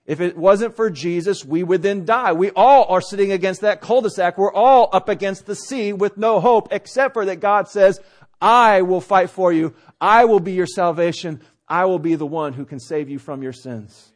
If 0.05 0.21
it 0.21 0.37
wasn't 0.37 0.75
for 0.75 0.91
Jesus, 0.91 1.45
we 1.45 1.63
would 1.63 1.83
then 1.83 2.05
die. 2.05 2.33
We 2.33 2.51
all 2.51 2.87
are 2.89 3.01
sitting 3.01 3.31
against 3.31 3.61
that 3.61 3.81
cul-de-sac. 3.81 4.37
We're 4.37 4.53
all 4.53 4.89
up 4.93 5.09
against 5.09 5.47
the 5.47 5.55
sea 5.55 5.93
with 5.93 6.17
no 6.17 6.41
hope, 6.41 6.69
except 6.73 7.15
for 7.15 7.25
that 7.25 7.41
God 7.41 7.69
says, 7.69 8.01
I 8.41 8.83
will 8.83 9.01
fight 9.01 9.31
for 9.31 9.53
you. 9.53 9.75
I 10.01 10.25
will 10.25 10.41
be 10.41 10.53
your 10.53 10.67
salvation. 10.67 11.41
I 11.69 11.85
will 11.85 12.01
be 12.01 12.17
the 12.17 12.27
one 12.27 12.53
who 12.53 12.65
can 12.65 12.81
save 12.81 13.09
you 13.09 13.21
from 13.21 13.43
your 13.43 13.53
sins. 13.53 14.13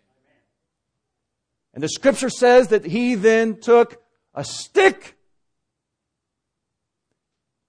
And 1.73 1.83
the 1.83 1.89
scripture 1.89 2.31
says 2.31 2.69
that 2.69 2.85
he 2.85 3.15
then 3.15 3.61
took 3.61 4.03
a 4.35 4.43
stick 4.45 5.17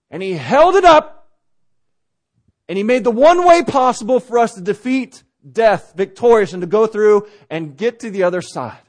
and 0.10 0.24
he 0.24 0.34
held 0.34 0.76
it 0.76 0.86
up 0.86 1.30
and 2.68 2.78
he 2.78 2.84
made 2.84 3.04
the 3.04 3.12
one 3.12 3.46
way 3.46 3.64
possible 3.64 4.20
for 4.20 4.40
us 4.40 4.56
to 4.56 4.62
defeat 4.62 5.24
death 5.54 5.94
victorious 5.96 6.54
and 6.54 6.62
to 6.62 6.68
go 6.68 6.88
through 6.88 7.28
and 7.50 7.78
get 7.78 8.00
to 8.00 8.10
the 8.10 8.24
other 8.24 8.42
side. 8.42 8.80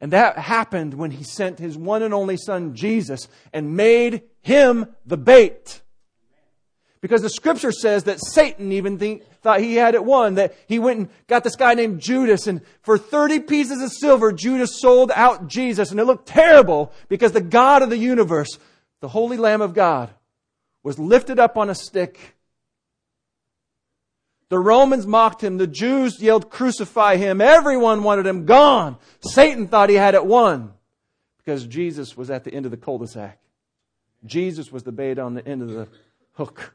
And 0.00 0.12
that 0.12 0.38
happened 0.38 0.94
when 0.94 1.10
he 1.10 1.24
sent 1.24 1.58
his 1.58 1.76
one 1.76 2.02
and 2.02 2.12
only 2.12 2.36
son 2.36 2.74
Jesus 2.74 3.28
and 3.52 3.76
made 3.76 4.22
him 4.42 4.94
the 5.06 5.16
bait. 5.16 5.80
Because 7.00 7.22
the 7.22 7.30
scripture 7.30 7.72
says 7.72 8.04
that 8.04 8.18
Satan 8.20 8.72
even 8.72 8.98
think, 8.98 9.22
thought 9.40 9.60
he 9.60 9.76
had 9.76 9.94
it 9.94 10.04
won, 10.04 10.34
that 10.34 10.54
he 10.66 10.78
went 10.78 10.98
and 10.98 11.08
got 11.28 11.44
this 11.44 11.56
guy 11.56 11.74
named 11.74 12.00
Judas, 12.00 12.46
and 12.46 12.62
for 12.82 12.98
30 12.98 13.40
pieces 13.40 13.80
of 13.80 13.92
silver, 13.92 14.32
Judas 14.32 14.80
sold 14.80 15.12
out 15.14 15.46
Jesus, 15.46 15.90
and 15.90 16.00
it 16.00 16.04
looked 16.04 16.26
terrible 16.26 16.92
because 17.08 17.32
the 17.32 17.40
God 17.40 17.82
of 17.82 17.90
the 17.90 17.98
universe, 17.98 18.58
the 19.00 19.08
Holy 19.08 19.36
Lamb 19.36 19.60
of 19.60 19.72
God, 19.72 20.10
was 20.82 20.98
lifted 20.98 21.38
up 21.38 21.56
on 21.56 21.70
a 21.70 21.74
stick. 21.74 22.35
The 24.48 24.58
Romans 24.58 25.06
mocked 25.06 25.42
him. 25.42 25.58
The 25.58 25.66
Jews 25.66 26.20
yelled, 26.20 26.50
crucify 26.50 27.16
him. 27.16 27.40
Everyone 27.40 28.02
wanted 28.02 28.26
him 28.26 28.46
gone. 28.46 28.96
Satan 29.20 29.66
thought 29.66 29.88
he 29.88 29.96
had 29.96 30.14
it 30.14 30.24
won 30.24 30.72
because 31.38 31.66
Jesus 31.66 32.16
was 32.16 32.30
at 32.30 32.44
the 32.44 32.52
end 32.52 32.64
of 32.64 32.70
the 32.70 32.76
cul-de-sac. 32.76 33.38
Jesus 34.24 34.70
was 34.70 34.82
the 34.82 34.92
bait 34.92 35.18
on 35.18 35.34
the 35.34 35.46
end 35.46 35.62
of 35.62 35.70
the 35.70 35.88
hook. 36.34 36.74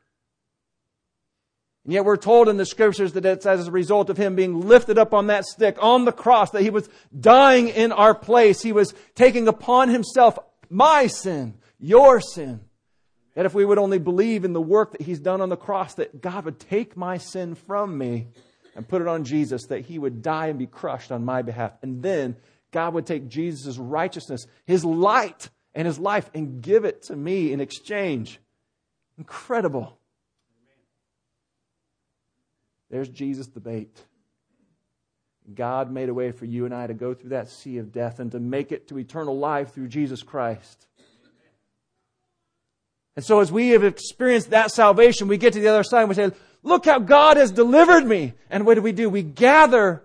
And 1.83 1.93
yet 1.93 2.05
we're 2.05 2.17
told 2.17 2.47
in 2.47 2.57
the 2.57 2.65
scriptures 2.65 3.13
that 3.13 3.25
it's 3.25 3.45
as 3.45 3.67
a 3.67 3.71
result 3.71 4.09
of 4.09 4.17
him 4.17 4.35
being 4.35 4.61
lifted 4.61 4.97
up 4.97 5.13
on 5.13 5.27
that 5.27 5.45
stick, 5.45 5.77
on 5.79 6.05
the 6.05 6.11
cross, 6.11 6.51
that 6.51 6.61
he 6.61 6.69
was 6.69 6.87
dying 7.17 7.69
in 7.69 7.91
our 7.91 8.13
place. 8.13 8.61
He 8.61 8.71
was 8.71 8.93
taking 9.15 9.47
upon 9.47 9.89
himself 9.89 10.37
my 10.69 11.07
sin, 11.07 11.55
your 11.79 12.21
sin. 12.21 12.61
That 13.35 13.45
if 13.45 13.53
we 13.53 13.63
would 13.63 13.77
only 13.77 13.99
believe 13.99 14.43
in 14.43 14.53
the 14.53 14.61
work 14.61 14.91
that 14.91 15.01
he's 15.01 15.19
done 15.19 15.41
on 15.41 15.49
the 15.49 15.57
cross, 15.57 15.93
that 15.95 16.21
God 16.21 16.45
would 16.45 16.59
take 16.59 16.97
my 16.97 17.17
sin 17.17 17.55
from 17.55 17.97
me 17.97 18.27
and 18.75 18.87
put 18.87 19.01
it 19.01 19.07
on 19.07 19.23
Jesus, 19.23 19.65
that 19.67 19.85
he 19.85 19.97
would 19.99 20.21
die 20.21 20.47
and 20.47 20.59
be 20.59 20.67
crushed 20.67 21.11
on 21.11 21.23
my 21.23 21.41
behalf. 21.41 21.73
And 21.81 22.03
then 22.03 22.35
God 22.71 22.93
would 22.93 23.05
take 23.05 23.27
Jesus' 23.27 23.77
righteousness, 23.77 24.45
his 24.65 24.83
light, 24.83 25.49
and 25.73 25.85
his 25.85 25.99
life 25.99 26.29
and 26.33 26.61
give 26.61 26.85
it 26.85 27.03
to 27.03 27.15
me 27.15 27.51
in 27.51 27.61
exchange. 27.61 28.39
Incredible. 29.17 29.97
There's 32.89 33.09
Jesus 33.09 33.47
bait. 33.47 34.03
God 35.53 35.91
made 35.91 36.09
a 36.09 36.13
way 36.13 36.31
for 36.31 36.45
you 36.45 36.65
and 36.65 36.73
I 36.73 36.87
to 36.87 36.93
go 36.93 37.13
through 37.13 37.31
that 37.31 37.49
sea 37.49 37.77
of 37.77 37.91
death 37.91 38.19
and 38.19 38.31
to 38.31 38.39
make 38.39 38.71
it 38.71 38.87
to 38.89 38.99
eternal 38.99 39.37
life 39.37 39.73
through 39.73 39.87
Jesus 39.87 40.23
Christ. 40.23 40.87
And 43.15 43.25
so, 43.25 43.39
as 43.41 43.51
we 43.51 43.69
have 43.69 43.83
experienced 43.83 44.51
that 44.51 44.71
salvation, 44.71 45.27
we 45.27 45.37
get 45.37 45.53
to 45.53 45.59
the 45.59 45.67
other 45.67 45.83
side 45.83 46.01
and 46.01 46.09
we 46.09 46.15
say, 46.15 46.31
Look 46.63 46.85
how 46.85 46.99
God 46.99 47.37
has 47.37 47.51
delivered 47.51 48.05
me. 48.05 48.33
And 48.49 48.65
what 48.65 48.75
do 48.75 48.81
we 48.81 48.91
do? 48.91 49.09
We 49.09 49.23
gather, 49.23 50.03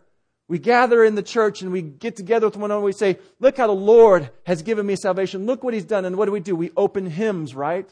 we 0.48 0.58
gather 0.58 1.04
in 1.04 1.14
the 1.14 1.22
church 1.22 1.62
and 1.62 1.70
we 1.70 1.82
get 1.82 2.16
together 2.16 2.46
with 2.46 2.56
one 2.56 2.70
another. 2.70 2.84
We 2.84 2.92
say, 2.92 3.18
Look 3.38 3.58
how 3.58 3.68
the 3.68 3.72
Lord 3.72 4.30
has 4.44 4.62
given 4.62 4.86
me 4.86 4.96
salvation. 4.96 5.46
Look 5.46 5.62
what 5.62 5.74
He's 5.74 5.84
done. 5.84 6.04
And 6.04 6.16
what 6.16 6.26
do 6.26 6.32
we 6.32 6.40
do? 6.40 6.56
We 6.56 6.72
open 6.76 7.06
hymns, 7.06 7.54
right? 7.54 7.88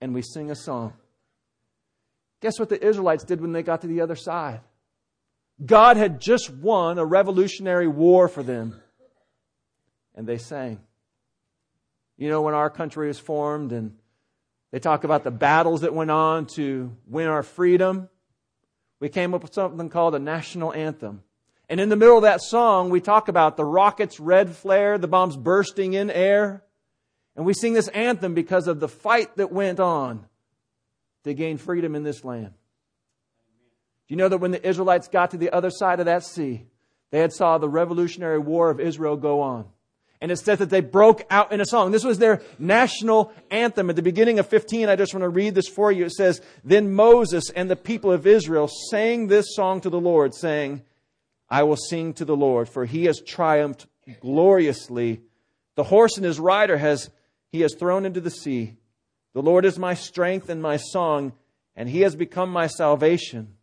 And 0.00 0.12
we 0.12 0.22
sing 0.22 0.50
a 0.50 0.56
song. 0.56 0.94
Guess 2.42 2.58
what 2.58 2.68
the 2.68 2.84
Israelites 2.84 3.24
did 3.24 3.40
when 3.40 3.52
they 3.52 3.62
got 3.62 3.82
to 3.82 3.86
the 3.86 4.00
other 4.00 4.16
side? 4.16 4.60
God 5.64 5.96
had 5.96 6.20
just 6.20 6.50
won 6.50 6.98
a 6.98 7.04
revolutionary 7.04 7.88
war 7.88 8.28
for 8.28 8.42
them. 8.42 8.80
And 10.14 10.26
they 10.26 10.38
sang. 10.38 10.80
You 12.18 12.28
know, 12.28 12.42
when 12.42 12.54
our 12.54 12.70
country 12.70 13.08
was 13.08 13.18
formed 13.18 13.72
and 13.72 13.96
they 14.72 14.78
talk 14.78 15.04
about 15.04 15.24
the 15.24 15.30
battles 15.30 15.82
that 15.82 15.94
went 15.94 16.10
on 16.10 16.46
to 16.56 16.94
win 17.06 17.28
our 17.28 17.42
freedom, 17.42 18.08
we 19.00 19.08
came 19.08 19.34
up 19.34 19.42
with 19.42 19.54
something 19.54 19.88
called 19.88 20.14
a 20.14 20.18
national 20.18 20.72
anthem. 20.72 21.22
And 21.68 21.80
in 21.80 21.88
the 21.88 21.96
middle 21.96 22.16
of 22.16 22.22
that 22.22 22.40
song, 22.40 22.90
we 22.90 23.00
talk 23.00 23.28
about 23.28 23.56
the 23.56 23.64
rockets' 23.64 24.20
red 24.20 24.50
flare, 24.50 24.98
the 24.98 25.08
bombs 25.08 25.36
bursting 25.36 25.94
in 25.94 26.10
air. 26.10 26.62
And 27.34 27.44
we 27.44 27.54
sing 27.54 27.74
this 27.74 27.88
anthem 27.88 28.34
because 28.34 28.68
of 28.68 28.80
the 28.80 28.88
fight 28.88 29.36
that 29.36 29.52
went 29.52 29.80
on 29.80 30.26
to 31.24 31.34
gain 31.34 31.58
freedom 31.58 31.94
in 31.94 32.02
this 32.02 32.24
land. 32.24 32.54
Do 34.06 34.14
you 34.14 34.16
know 34.16 34.28
that 34.28 34.38
when 34.38 34.52
the 34.52 34.66
Israelites 34.66 35.08
got 35.08 35.32
to 35.32 35.36
the 35.36 35.50
other 35.50 35.70
side 35.70 35.98
of 35.98 36.06
that 36.06 36.24
sea, 36.24 36.66
they 37.10 37.18
had 37.18 37.32
saw 37.32 37.58
the 37.58 37.68
revolutionary 37.68 38.38
war 38.38 38.70
of 38.70 38.80
Israel 38.80 39.16
go 39.16 39.40
on. 39.40 39.66
And 40.20 40.32
it 40.32 40.38
says 40.38 40.58
that 40.60 40.70
they 40.70 40.80
broke 40.80 41.24
out 41.30 41.52
in 41.52 41.60
a 41.60 41.66
song. 41.66 41.90
This 41.90 42.04
was 42.04 42.18
their 42.18 42.40
national 42.58 43.32
anthem. 43.50 43.90
At 43.90 43.96
the 43.96 44.02
beginning 44.02 44.38
of 44.38 44.48
15, 44.48 44.88
I 44.88 44.96
just 44.96 45.12
want 45.12 45.22
to 45.22 45.28
read 45.28 45.54
this 45.54 45.68
for 45.68 45.92
you. 45.92 46.06
It 46.06 46.12
says, 46.12 46.40
Then 46.64 46.94
Moses 46.94 47.50
and 47.50 47.70
the 47.70 47.76
people 47.76 48.10
of 48.10 48.26
Israel 48.26 48.68
sang 48.90 49.26
this 49.26 49.54
song 49.54 49.80
to 49.82 49.90
the 49.90 50.00
Lord, 50.00 50.34
saying, 50.34 50.82
I 51.50 51.64
will 51.64 51.76
sing 51.76 52.14
to 52.14 52.24
the 52.24 52.36
Lord, 52.36 52.68
for 52.68 52.86
he 52.86 53.04
has 53.04 53.20
triumphed 53.20 53.86
gloriously. 54.20 55.20
The 55.74 55.84
horse 55.84 56.16
and 56.16 56.24
his 56.24 56.40
rider 56.40 56.78
has 56.78 57.10
he 57.52 57.60
has 57.60 57.74
thrown 57.74 58.04
into 58.04 58.20
the 58.20 58.30
sea. 58.30 58.74
The 59.34 59.42
Lord 59.42 59.64
is 59.64 59.78
my 59.78 59.94
strength 59.94 60.48
and 60.48 60.60
my 60.60 60.78
song, 60.78 61.32
and 61.74 61.88
he 61.88 62.00
has 62.00 62.16
become 62.16 62.50
my 62.50 62.66
salvation. 62.66 63.54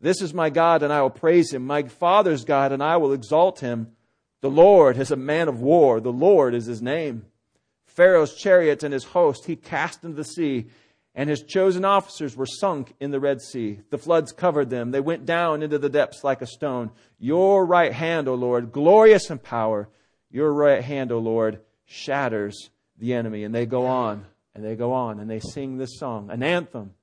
This 0.00 0.20
is 0.20 0.34
my 0.34 0.50
God, 0.50 0.82
and 0.82 0.92
I 0.92 1.02
will 1.02 1.10
praise 1.10 1.52
him, 1.52 1.66
my 1.66 1.82
Father's 1.82 2.44
God, 2.44 2.72
and 2.72 2.82
I 2.82 2.96
will 2.96 3.12
exalt 3.12 3.60
him. 3.60 3.95
The 4.46 4.52
Lord 4.52 4.96
is 4.98 5.10
a 5.10 5.16
man 5.16 5.48
of 5.48 5.60
war, 5.60 5.98
the 5.98 6.12
Lord 6.12 6.54
is 6.54 6.66
his 6.66 6.80
name. 6.80 7.26
Pharaoh's 7.84 8.32
chariots 8.36 8.84
and 8.84 8.94
his 8.94 9.02
host 9.02 9.46
he 9.46 9.56
cast 9.56 10.04
into 10.04 10.14
the 10.14 10.22
sea, 10.22 10.66
and 11.16 11.28
his 11.28 11.42
chosen 11.42 11.84
officers 11.84 12.36
were 12.36 12.46
sunk 12.46 12.94
in 13.00 13.10
the 13.10 13.18
Red 13.18 13.42
Sea. 13.42 13.80
The 13.90 13.98
floods 13.98 14.30
covered 14.30 14.70
them. 14.70 14.92
They 14.92 15.00
went 15.00 15.26
down 15.26 15.64
into 15.64 15.78
the 15.78 15.88
depths 15.88 16.22
like 16.22 16.42
a 16.42 16.46
stone. 16.46 16.92
Your 17.18 17.66
right 17.66 17.92
hand, 17.92 18.28
O 18.28 18.34
Lord, 18.34 18.70
glorious 18.70 19.30
in 19.30 19.40
power, 19.40 19.88
your 20.30 20.52
right 20.52 20.84
hand, 20.84 21.10
O 21.10 21.18
Lord, 21.18 21.58
shatters 21.84 22.70
the 22.96 23.14
enemy. 23.14 23.42
And 23.42 23.52
they 23.52 23.66
go 23.66 23.86
on. 23.86 24.26
And 24.54 24.64
they 24.64 24.76
go 24.76 24.92
on 24.92 25.18
and 25.18 25.28
they 25.28 25.40
sing 25.40 25.76
this 25.76 25.98
song, 25.98 26.30
an 26.30 26.44
anthem 26.44 26.94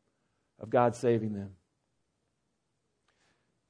of 0.59 0.69
God 0.69 0.95
saving 0.95 1.33
them. 1.33 1.55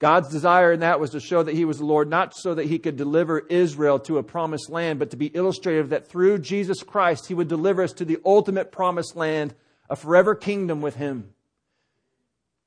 God's 0.03 0.27
desire 0.27 0.73
in 0.73 0.81
that 0.81 0.99
was 0.99 1.11
to 1.11 1.21
show 1.21 1.43
that 1.43 1.55
He 1.55 1.63
was 1.63 1.77
the 1.77 1.85
Lord, 1.85 2.09
not 2.09 2.35
so 2.35 2.53
that 2.55 2.65
He 2.65 2.77
could 2.77 2.97
deliver 2.97 3.39
Israel 3.39 3.99
to 3.99 4.17
a 4.17 4.23
promised 4.23 4.69
land, 4.69 4.99
but 4.99 5.11
to 5.11 5.15
be 5.15 5.33
illustrative 5.33 5.91
that 5.91 6.09
through 6.09 6.39
Jesus 6.39 6.83
Christ, 6.83 7.27
He 7.27 7.33
would 7.33 7.47
deliver 7.47 7.81
us 7.81 7.93
to 7.93 8.03
the 8.03 8.19
ultimate 8.25 8.69
promised 8.69 9.15
land, 9.15 9.55
a 9.89 9.95
forever 9.95 10.35
kingdom 10.35 10.81
with 10.81 10.97
Him. 10.97 11.29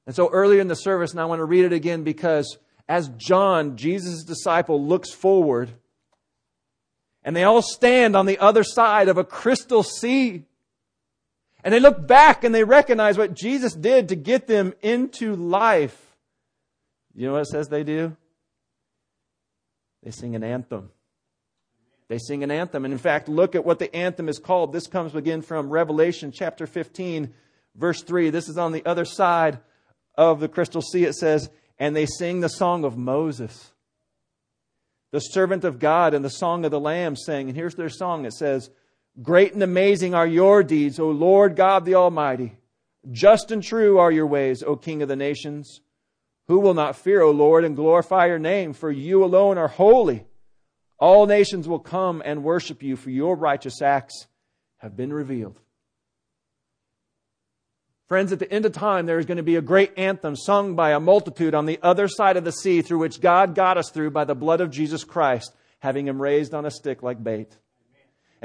And 0.06 0.16
so 0.16 0.30
earlier 0.30 0.62
in 0.62 0.68
the 0.68 0.74
service, 0.74 1.10
and 1.10 1.20
I 1.20 1.26
want 1.26 1.40
to 1.40 1.44
read 1.44 1.66
it 1.66 1.74
again 1.74 2.04
because 2.04 2.56
as 2.88 3.10
John, 3.18 3.76
Jesus' 3.76 4.24
disciple, 4.24 4.82
looks 4.82 5.12
forward, 5.12 5.68
and 7.22 7.36
they 7.36 7.44
all 7.44 7.60
stand 7.60 8.16
on 8.16 8.24
the 8.24 8.38
other 8.38 8.64
side 8.64 9.08
of 9.08 9.18
a 9.18 9.24
crystal 9.24 9.82
sea. 9.82 10.44
And 11.62 11.74
they 11.74 11.80
look 11.80 12.06
back 12.06 12.44
and 12.44 12.54
they 12.54 12.64
recognize 12.64 13.18
what 13.18 13.34
Jesus 13.34 13.74
did 13.74 14.08
to 14.08 14.16
get 14.16 14.46
them 14.46 14.72
into 14.80 15.36
life. 15.36 16.05
You 17.16 17.26
know 17.26 17.32
what 17.32 17.42
it 17.42 17.46
says 17.46 17.68
they 17.68 17.82
do? 17.82 18.14
They 20.02 20.10
sing 20.10 20.36
an 20.36 20.44
anthem. 20.44 20.90
They 22.08 22.18
sing 22.18 22.44
an 22.44 22.50
anthem. 22.50 22.84
And 22.84 22.92
in 22.92 22.98
fact, 22.98 23.28
look 23.28 23.54
at 23.54 23.64
what 23.64 23.78
the 23.78 23.94
anthem 23.96 24.28
is 24.28 24.38
called. 24.38 24.72
This 24.72 24.86
comes 24.86 25.14
again 25.14 25.40
from 25.40 25.70
Revelation 25.70 26.30
chapter 26.30 26.66
15, 26.66 27.32
verse 27.74 28.02
3. 28.02 28.30
This 28.30 28.48
is 28.48 28.58
on 28.58 28.72
the 28.72 28.84
other 28.84 29.06
side 29.06 29.58
of 30.14 30.40
the 30.40 30.48
crystal 30.48 30.82
sea. 30.82 31.04
It 31.04 31.14
says, 31.14 31.48
And 31.78 31.96
they 31.96 32.06
sing 32.06 32.40
the 32.40 32.48
song 32.48 32.84
of 32.84 32.98
Moses, 32.98 33.72
the 35.10 35.20
servant 35.20 35.64
of 35.64 35.78
God, 35.78 36.12
and 36.12 36.24
the 36.24 36.30
song 36.30 36.66
of 36.66 36.70
the 36.70 36.78
Lamb, 36.78 37.16
saying, 37.16 37.48
And 37.48 37.56
here's 37.56 37.74
their 37.74 37.88
song. 37.88 38.26
It 38.26 38.34
says, 38.34 38.70
Great 39.22 39.54
and 39.54 39.62
amazing 39.62 40.14
are 40.14 40.26
your 40.26 40.62
deeds, 40.62 41.00
O 41.00 41.08
Lord 41.10 41.56
God 41.56 41.86
the 41.86 41.94
Almighty. 41.94 42.58
Just 43.10 43.50
and 43.50 43.62
true 43.62 43.98
are 43.98 44.12
your 44.12 44.26
ways, 44.26 44.62
O 44.62 44.76
King 44.76 45.00
of 45.00 45.08
the 45.08 45.16
nations. 45.16 45.80
Who 46.48 46.60
will 46.60 46.74
not 46.74 46.96
fear, 46.96 47.22
O 47.22 47.30
Lord, 47.30 47.64
and 47.64 47.74
glorify 47.74 48.26
your 48.26 48.38
name? 48.38 48.72
For 48.72 48.90
you 48.90 49.24
alone 49.24 49.58
are 49.58 49.68
holy. 49.68 50.24
All 50.98 51.26
nations 51.26 51.66
will 51.68 51.80
come 51.80 52.22
and 52.24 52.44
worship 52.44 52.82
you, 52.82 52.96
for 52.96 53.10
your 53.10 53.36
righteous 53.36 53.82
acts 53.82 54.26
have 54.78 54.96
been 54.96 55.12
revealed. 55.12 55.58
Friends, 58.08 58.32
at 58.32 58.38
the 58.38 58.50
end 58.52 58.64
of 58.64 58.72
time, 58.72 59.06
there 59.06 59.18
is 59.18 59.26
going 59.26 59.38
to 59.38 59.42
be 59.42 59.56
a 59.56 59.62
great 59.62 59.92
anthem 59.98 60.36
sung 60.36 60.76
by 60.76 60.92
a 60.92 61.00
multitude 61.00 61.54
on 61.54 61.66
the 61.66 61.80
other 61.82 62.06
side 62.06 62.36
of 62.36 62.44
the 62.44 62.52
sea 62.52 62.80
through 62.80 62.98
which 62.98 63.20
God 63.20 63.56
got 63.56 63.76
us 63.76 63.90
through 63.90 64.12
by 64.12 64.24
the 64.24 64.34
blood 64.36 64.60
of 64.60 64.70
Jesus 64.70 65.02
Christ, 65.02 65.52
having 65.80 66.06
him 66.06 66.22
raised 66.22 66.54
on 66.54 66.64
a 66.64 66.70
stick 66.70 67.02
like 67.02 67.22
bait. 67.22 67.58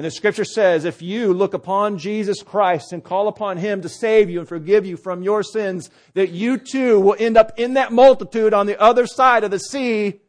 And 0.01 0.05
the 0.07 0.09
scripture 0.09 0.45
says, 0.45 0.83
if 0.83 1.03
you 1.03 1.31
look 1.31 1.53
upon 1.53 1.99
Jesus 1.99 2.41
Christ 2.41 2.91
and 2.91 3.03
call 3.03 3.27
upon 3.27 3.57
him 3.57 3.83
to 3.83 3.87
save 3.87 4.31
you 4.31 4.39
and 4.39 4.49
forgive 4.49 4.83
you 4.83 4.97
from 4.97 5.21
your 5.21 5.43
sins, 5.43 5.91
that 6.15 6.31
you 6.31 6.57
too 6.57 6.99
will 6.99 7.15
end 7.19 7.37
up 7.37 7.51
in 7.59 7.75
that 7.75 7.93
multitude 7.93 8.51
on 8.51 8.65
the 8.65 8.81
other 8.81 9.05
side 9.05 9.43
of 9.43 9.51
the 9.51 9.59
sea, 9.59 10.19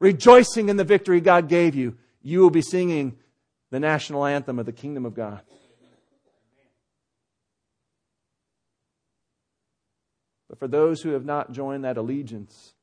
rejoicing 0.00 0.68
in 0.68 0.76
the 0.76 0.82
victory 0.82 1.20
God 1.20 1.48
gave 1.48 1.76
you. 1.76 1.96
You 2.22 2.40
will 2.40 2.50
be 2.50 2.60
singing 2.60 3.16
the 3.70 3.78
national 3.78 4.26
anthem 4.26 4.58
of 4.58 4.66
the 4.66 4.72
kingdom 4.72 5.06
of 5.06 5.14
God. 5.14 5.42
But 10.48 10.58
for 10.58 10.66
those 10.66 11.02
who 11.02 11.10
have 11.10 11.24
not 11.24 11.52
joined 11.52 11.84
that 11.84 11.98
allegiance, 11.98 12.74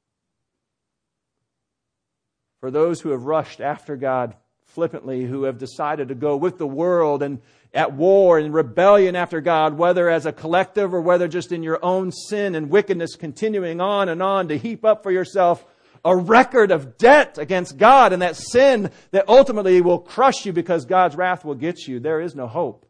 for 2.62 2.72
those 2.72 3.02
who 3.02 3.10
have 3.10 3.24
rushed 3.24 3.60
after 3.60 3.98
God 3.98 4.38
flippantly, 4.74 5.26
who 5.26 5.44
have 5.44 5.58
decided 5.58 6.08
to 6.10 6.16
go 6.16 6.36
with 6.36 6.58
the 6.58 6.68
world 6.68 7.24
and 7.24 7.42
at 7.74 7.94
war 7.94 8.38
and 8.38 8.54
rebellion 8.54 9.16
after 9.16 9.40
God, 9.40 9.78
whether 9.78 10.10
as 10.10 10.26
a 10.26 10.34
collective 10.34 10.94
or 10.94 11.02
whether 11.02 11.28
just 11.28 11.52
in 11.52 11.64
your 11.64 11.84
own 11.84 12.12
sin 12.12 12.56
and 12.56 12.70
wickedness, 12.70 13.16
continuing 13.16 13.80
on 13.80 14.10
and 14.10 14.22
on 14.22 14.48
to 14.50 14.58
heap 14.58 14.84
up 14.84 15.04
for 15.04 15.12
yourself 15.12 15.66
a 16.04 16.16
record 16.16 16.72
of 16.72 16.98
debt 16.98 17.38
against 17.38 17.78
God 17.78 18.12
and 18.12 18.22
that 18.22 18.36
sin 18.36 18.90
that 19.12 19.30
ultimately 19.30 19.82
will 19.82 20.00
crush 20.00 20.46
you 20.46 20.54
because 20.54 20.86
God's 20.86 21.16
wrath 21.16 21.46
will 21.46 21.56
get 21.56 21.88
you. 21.88 22.00
There 22.00 22.20
is 22.20 22.36
no 22.36 22.48
hope. 22.48 22.86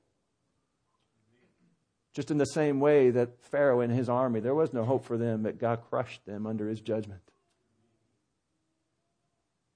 Just 2.13 2.31
in 2.31 2.37
the 2.37 2.45
same 2.45 2.79
way 2.79 3.09
that 3.11 3.41
Pharaoh 3.45 3.81
and 3.81 3.91
his 3.91 4.09
army, 4.09 4.39
there 4.39 4.55
was 4.55 4.73
no 4.73 4.83
hope 4.83 5.05
for 5.05 5.17
them, 5.17 5.43
but 5.43 5.59
God 5.59 5.81
crushed 5.89 6.25
them 6.25 6.45
under 6.45 6.67
his 6.67 6.81
judgment. 6.81 7.21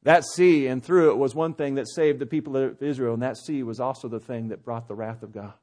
That 0.05 0.23
sea 0.23 0.67
and 0.67 0.83
through 0.83 1.09
it 1.09 1.17
was 1.17 1.33
one 1.33 1.55
thing 1.55 1.75
that 1.75 1.89
saved 1.89 2.19
the 2.19 2.27
people 2.27 2.55
of 2.55 2.81
Israel, 2.81 3.15
and 3.15 3.23
that 3.23 3.37
sea 3.37 3.63
was 3.63 3.79
also 3.79 4.07
the 4.07 4.19
thing 4.19 4.49
that 4.49 4.63
brought 4.63 4.87
the 4.87 4.93
wrath 4.93 5.23
of 5.23 5.31
God. 5.31 5.53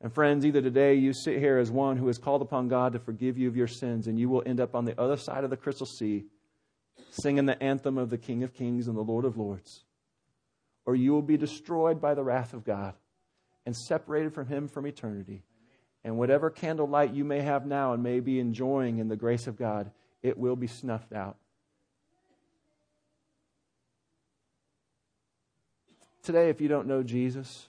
And 0.00 0.14
friends, 0.14 0.46
either 0.46 0.62
today 0.62 0.94
you 0.94 1.12
sit 1.12 1.40
here 1.40 1.58
as 1.58 1.72
one 1.72 1.96
who 1.96 2.06
has 2.06 2.18
called 2.18 2.40
upon 2.40 2.68
God 2.68 2.92
to 2.92 3.00
forgive 3.00 3.36
you 3.36 3.48
of 3.48 3.56
your 3.56 3.66
sins, 3.66 4.06
and 4.06 4.16
you 4.16 4.28
will 4.28 4.44
end 4.46 4.60
up 4.60 4.76
on 4.76 4.84
the 4.84 4.98
other 4.98 5.16
side 5.16 5.42
of 5.42 5.50
the 5.50 5.56
crystal 5.56 5.86
sea 5.86 6.24
singing 7.10 7.46
the 7.46 7.60
anthem 7.60 7.98
of 7.98 8.10
the 8.10 8.18
King 8.18 8.44
of 8.44 8.54
Kings 8.54 8.86
and 8.86 8.96
the 8.96 9.02
Lord 9.02 9.24
of 9.24 9.36
Lords, 9.36 9.82
or 10.86 10.94
you 10.94 11.12
will 11.12 11.22
be 11.22 11.36
destroyed 11.36 12.00
by 12.00 12.14
the 12.14 12.22
wrath 12.22 12.54
of 12.54 12.64
God 12.64 12.94
and 13.66 13.76
separated 13.76 14.32
from 14.32 14.46
Him 14.46 14.68
from 14.68 14.86
eternity. 14.86 15.42
And 16.04 16.16
whatever 16.16 16.48
candlelight 16.48 17.12
you 17.12 17.24
may 17.24 17.40
have 17.40 17.66
now 17.66 17.92
and 17.92 18.04
may 18.04 18.20
be 18.20 18.38
enjoying 18.38 18.98
in 18.98 19.08
the 19.08 19.16
grace 19.16 19.48
of 19.48 19.56
God, 19.56 19.90
it 20.22 20.38
will 20.38 20.56
be 20.56 20.68
snuffed 20.68 21.12
out. 21.12 21.36
Today, 26.30 26.48
if 26.48 26.60
you 26.60 26.68
don't 26.68 26.86
know 26.86 27.02
Jesus, 27.02 27.66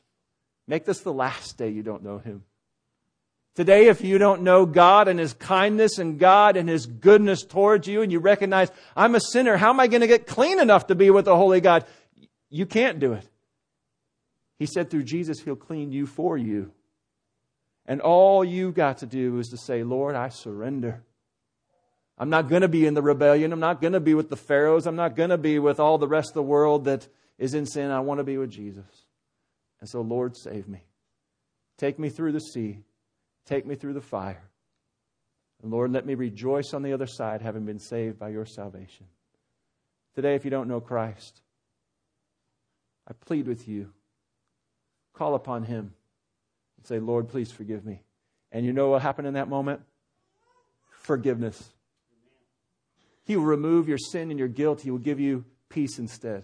make 0.68 0.86
this 0.86 1.00
the 1.00 1.12
last 1.12 1.58
day 1.58 1.70
you 1.70 1.82
don't 1.82 2.04
know 2.04 2.20
Him. 2.20 2.44
Today, 3.56 3.88
if 3.88 4.04
you 4.04 4.20
don't 4.20 4.44
know 4.44 4.68
God 4.68 5.08
and 5.08 5.20
His 5.20 5.34
kindness 5.34 5.98
and 5.98 6.20
God 6.20 6.56
and 6.56 6.70
His 6.70 6.86
goodness 6.86 7.44
towards 7.44 7.88
you, 7.88 8.04
and 8.04 8.12
you 8.12 8.20
recognize, 8.20 8.70
I'm 8.96 9.16
a 9.16 9.20
sinner, 9.20 9.58
how 9.58 9.72
am 9.72 9.80
I 9.80 9.88
going 9.88 10.02
to 10.02 10.08
get 10.08 10.28
clean 10.28 10.60
enough 10.60 10.86
to 10.88 10.96
be 10.96 11.10
with 11.10 11.26
the 11.26 11.36
Holy 11.36 11.60
God? 11.60 11.88
You 12.52 12.68
can't 12.68 13.00
do 13.00 13.14
it. 13.14 13.28
He 14.60 14.68
said 14.68 14.92
through 14.92 15.06
Jesus, 15.06 15.40
He'll 15.40 15.56
clean 15.56 15.92
you 15.92 16.06
for 16.06 16.38
you. 16.38 16.72
And 17.88 18.00
all 18.00 18.46
you've 18.46 18.76
got 18.76 19.00
to 19.00 19.08
do 19.08 19.40
is 19.40 19.50
to 19.50 19.58
say, 19.58 19.82
Lord, 19.82 20.14
I 20.16 20.30
surrender. 20.30 21.02
I'm 22.16 22.30
not 22.30 22.48
going 22.48 22.62
to 22.62 22.68
be 22.68 22.86
in 22.86 22.94
the 22.94 23.02
rebellion. 23.02 23.54
I'm 23.54 23.60
not 23.60 23.82
going 23.82 23.94
to 23.94 24.00
be 24.00 24.14
with 24.14 24.30
the 24.30 24.38
Pharaohs. 24.38 24.86
I'm 24.86 24.96
not 24.96 25.16
going 25.16 25.32
to 25.32 25.40
be 25.40 25.58
with 25.58 25.80
all 25.80 25.98
the 25.98 26.08
rest 26.08 26.30
of 26.30 26.36
the 26.36 26.44
world 26.44 26.86
that 26.86 27.08
is 27.42 27.54
in 27.54 27.66
sin. 27.66 27.92
I 27.92 28.00
want 28.00 28.20
to 28.20 28.24
be 28.24 28.38
with 28.38 28.52
Jesus. 28.52 28.86
And 29.82 29.90
so, 29.90 30.00
Lord, 30.00 30.38
save 30.38 30.70
me. 30.70 30.80
Take 31.78 32.00
me 32.00 32.08
through 32.08 32.32
the 32.32 32.40
sea. 32.40 32.80
Take 33.46 33.66
me 33.66 33.76
through 33.76 33.94
the 33.94 34.02
fire. 34.02 34.44
And 35.62 35.72
Lord, 35.72 35.92
let 35.92 36.06
me 36.06 36.16
rejoice 36.16 36.74
on 36.74 36.84
the 36.84 36.94
other 36.94 37.08
side, 37.08 37.42
having 37.42 37.66
been 37.66 37.80
saved 37.80 38.18
by 38.18 38.30
your 38.30 38.46
salvation. 38.46 39.08
Today, 40.16 40.36
if 40.36 40.46
you 40.46 40.52
don't 40.52 40.70
know 40.70 40.80
Christ, 40.80 41.42
I 43.08 43.14
plead 43.14 43.48
with 43.48 43.68
you 43.68 43.92
Call 45.14 45.36
upon 45.36 45.64
Him 45.64 45.94
and 46.78 46.86
say, 46.86 47.00
Lord, 47.00 47.30
please 47.30 47.52
forgive 47.52 47.86
me. 47.86 48.02
And 48.52 48.66
you 48.66 48.74
know 48.74 48.90
what 48.90 49.02
happened 49.02 49.28
in 49.28 49.36
that 49.36 49.50
moment? 49.50 49.82
Forgiveness. 51.02 51.74
He 53.24 53.36
will 53.36 53.46
remove 53.46 53.88
your 53.88 53.98
sin 53.98 54.30
and 54.30 54.40
your 54.40 54.48
guilt. 54.48 54.82
He 54.82 54.92
will 54.92 54.98
give 54.98 55.20
you 55.20 55.46
peace 55.70 56.00
instead. 56.00 56.44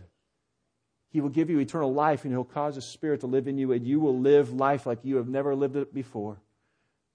He 1.17 1.21
will 1.21 1.29
give 1.29 1.49
you 1.49 1.57
eternal 1.57 1.91
life 1.91 2.25
and 2.25 2.31
He'll 2.31 2.43
cause 2.43 2.75
His 2.75 2.85
Spirit 2.85 3.21
to 3.21 3.25
live 3.25 3.47
in 3.47 3.57
you, 3.57 3.71
and 3.71 3.83
you 3.83 3.99
will 3.99 4.19
live 4.19 4.53
life 4.53 4.85
like 4.85 4.99
you 5.01 5.15
have 5.15 5.27
never 5.27 5.55
lived 5.55 5.75
it 5.75 5.91
before. 5.91 6.37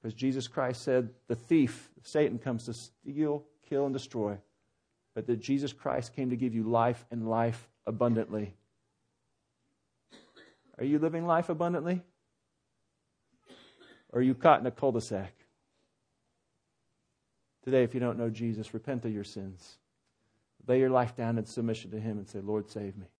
Because 0.03 0.13
Jesus 0.13 0.49
Christ 0.49 0.83
said, 0.83 1.11
The 1.29 1.37
thief, 1.37 1.89
Satan, 2.03 2.41
comes 2.41 2.65
to 2.65 2.75
steal, 2.75 3.45
kill, 3.69 3.85
and 3.87 3.95
destroy, 3.95 4.39
but 5.15 5.29
that 5.29 5.37
Jesus 5.37 5.73
Christ 5.73 6.17
came 6.17 6.31
to 6.31 6.37
give 6.37 6.53
you 6.53 6.65
life 6.65 7.07
and 7.13 7.31
life 7.31 7.69
abundantly. 7.87 8.57
Are 10.79 10.85
you 10.85 10.99
living 10.99 11.25
life 11.25 11.49
abundantly? 11.49 12.03
Or 14.13 14.19
are 14.19 14.23
you 14.25 14.35
caught 14.35 14.59
in 14.59 14.67
a 14.67 14.73
cul 14.73 14.91
de 14.91 15.01
sac? 15.01 15.33
Today, 17.63 17.85
if 17.85 17.95
you 17.95 18.01
don't 18.01 18.19
know 18.19 18.31
Jesus, 18.31 18.75
repent 18.75 19.05
of 19.05 19.13
your 19.13 19.23
sins. 19.23 19.77
Lay 20.67 20.81
your 20.81 20.91
life 20.91 21.15
down 21.15 21.39
in 21.39 21.47
submission 21.47 21.93
to 21.93 22.01
Him 22.01 22.19
and 22.19 22.29
say, 22.29 22.41
Lord, 22.41 22.69
save 22.69 22.97
me. 22.97 23.07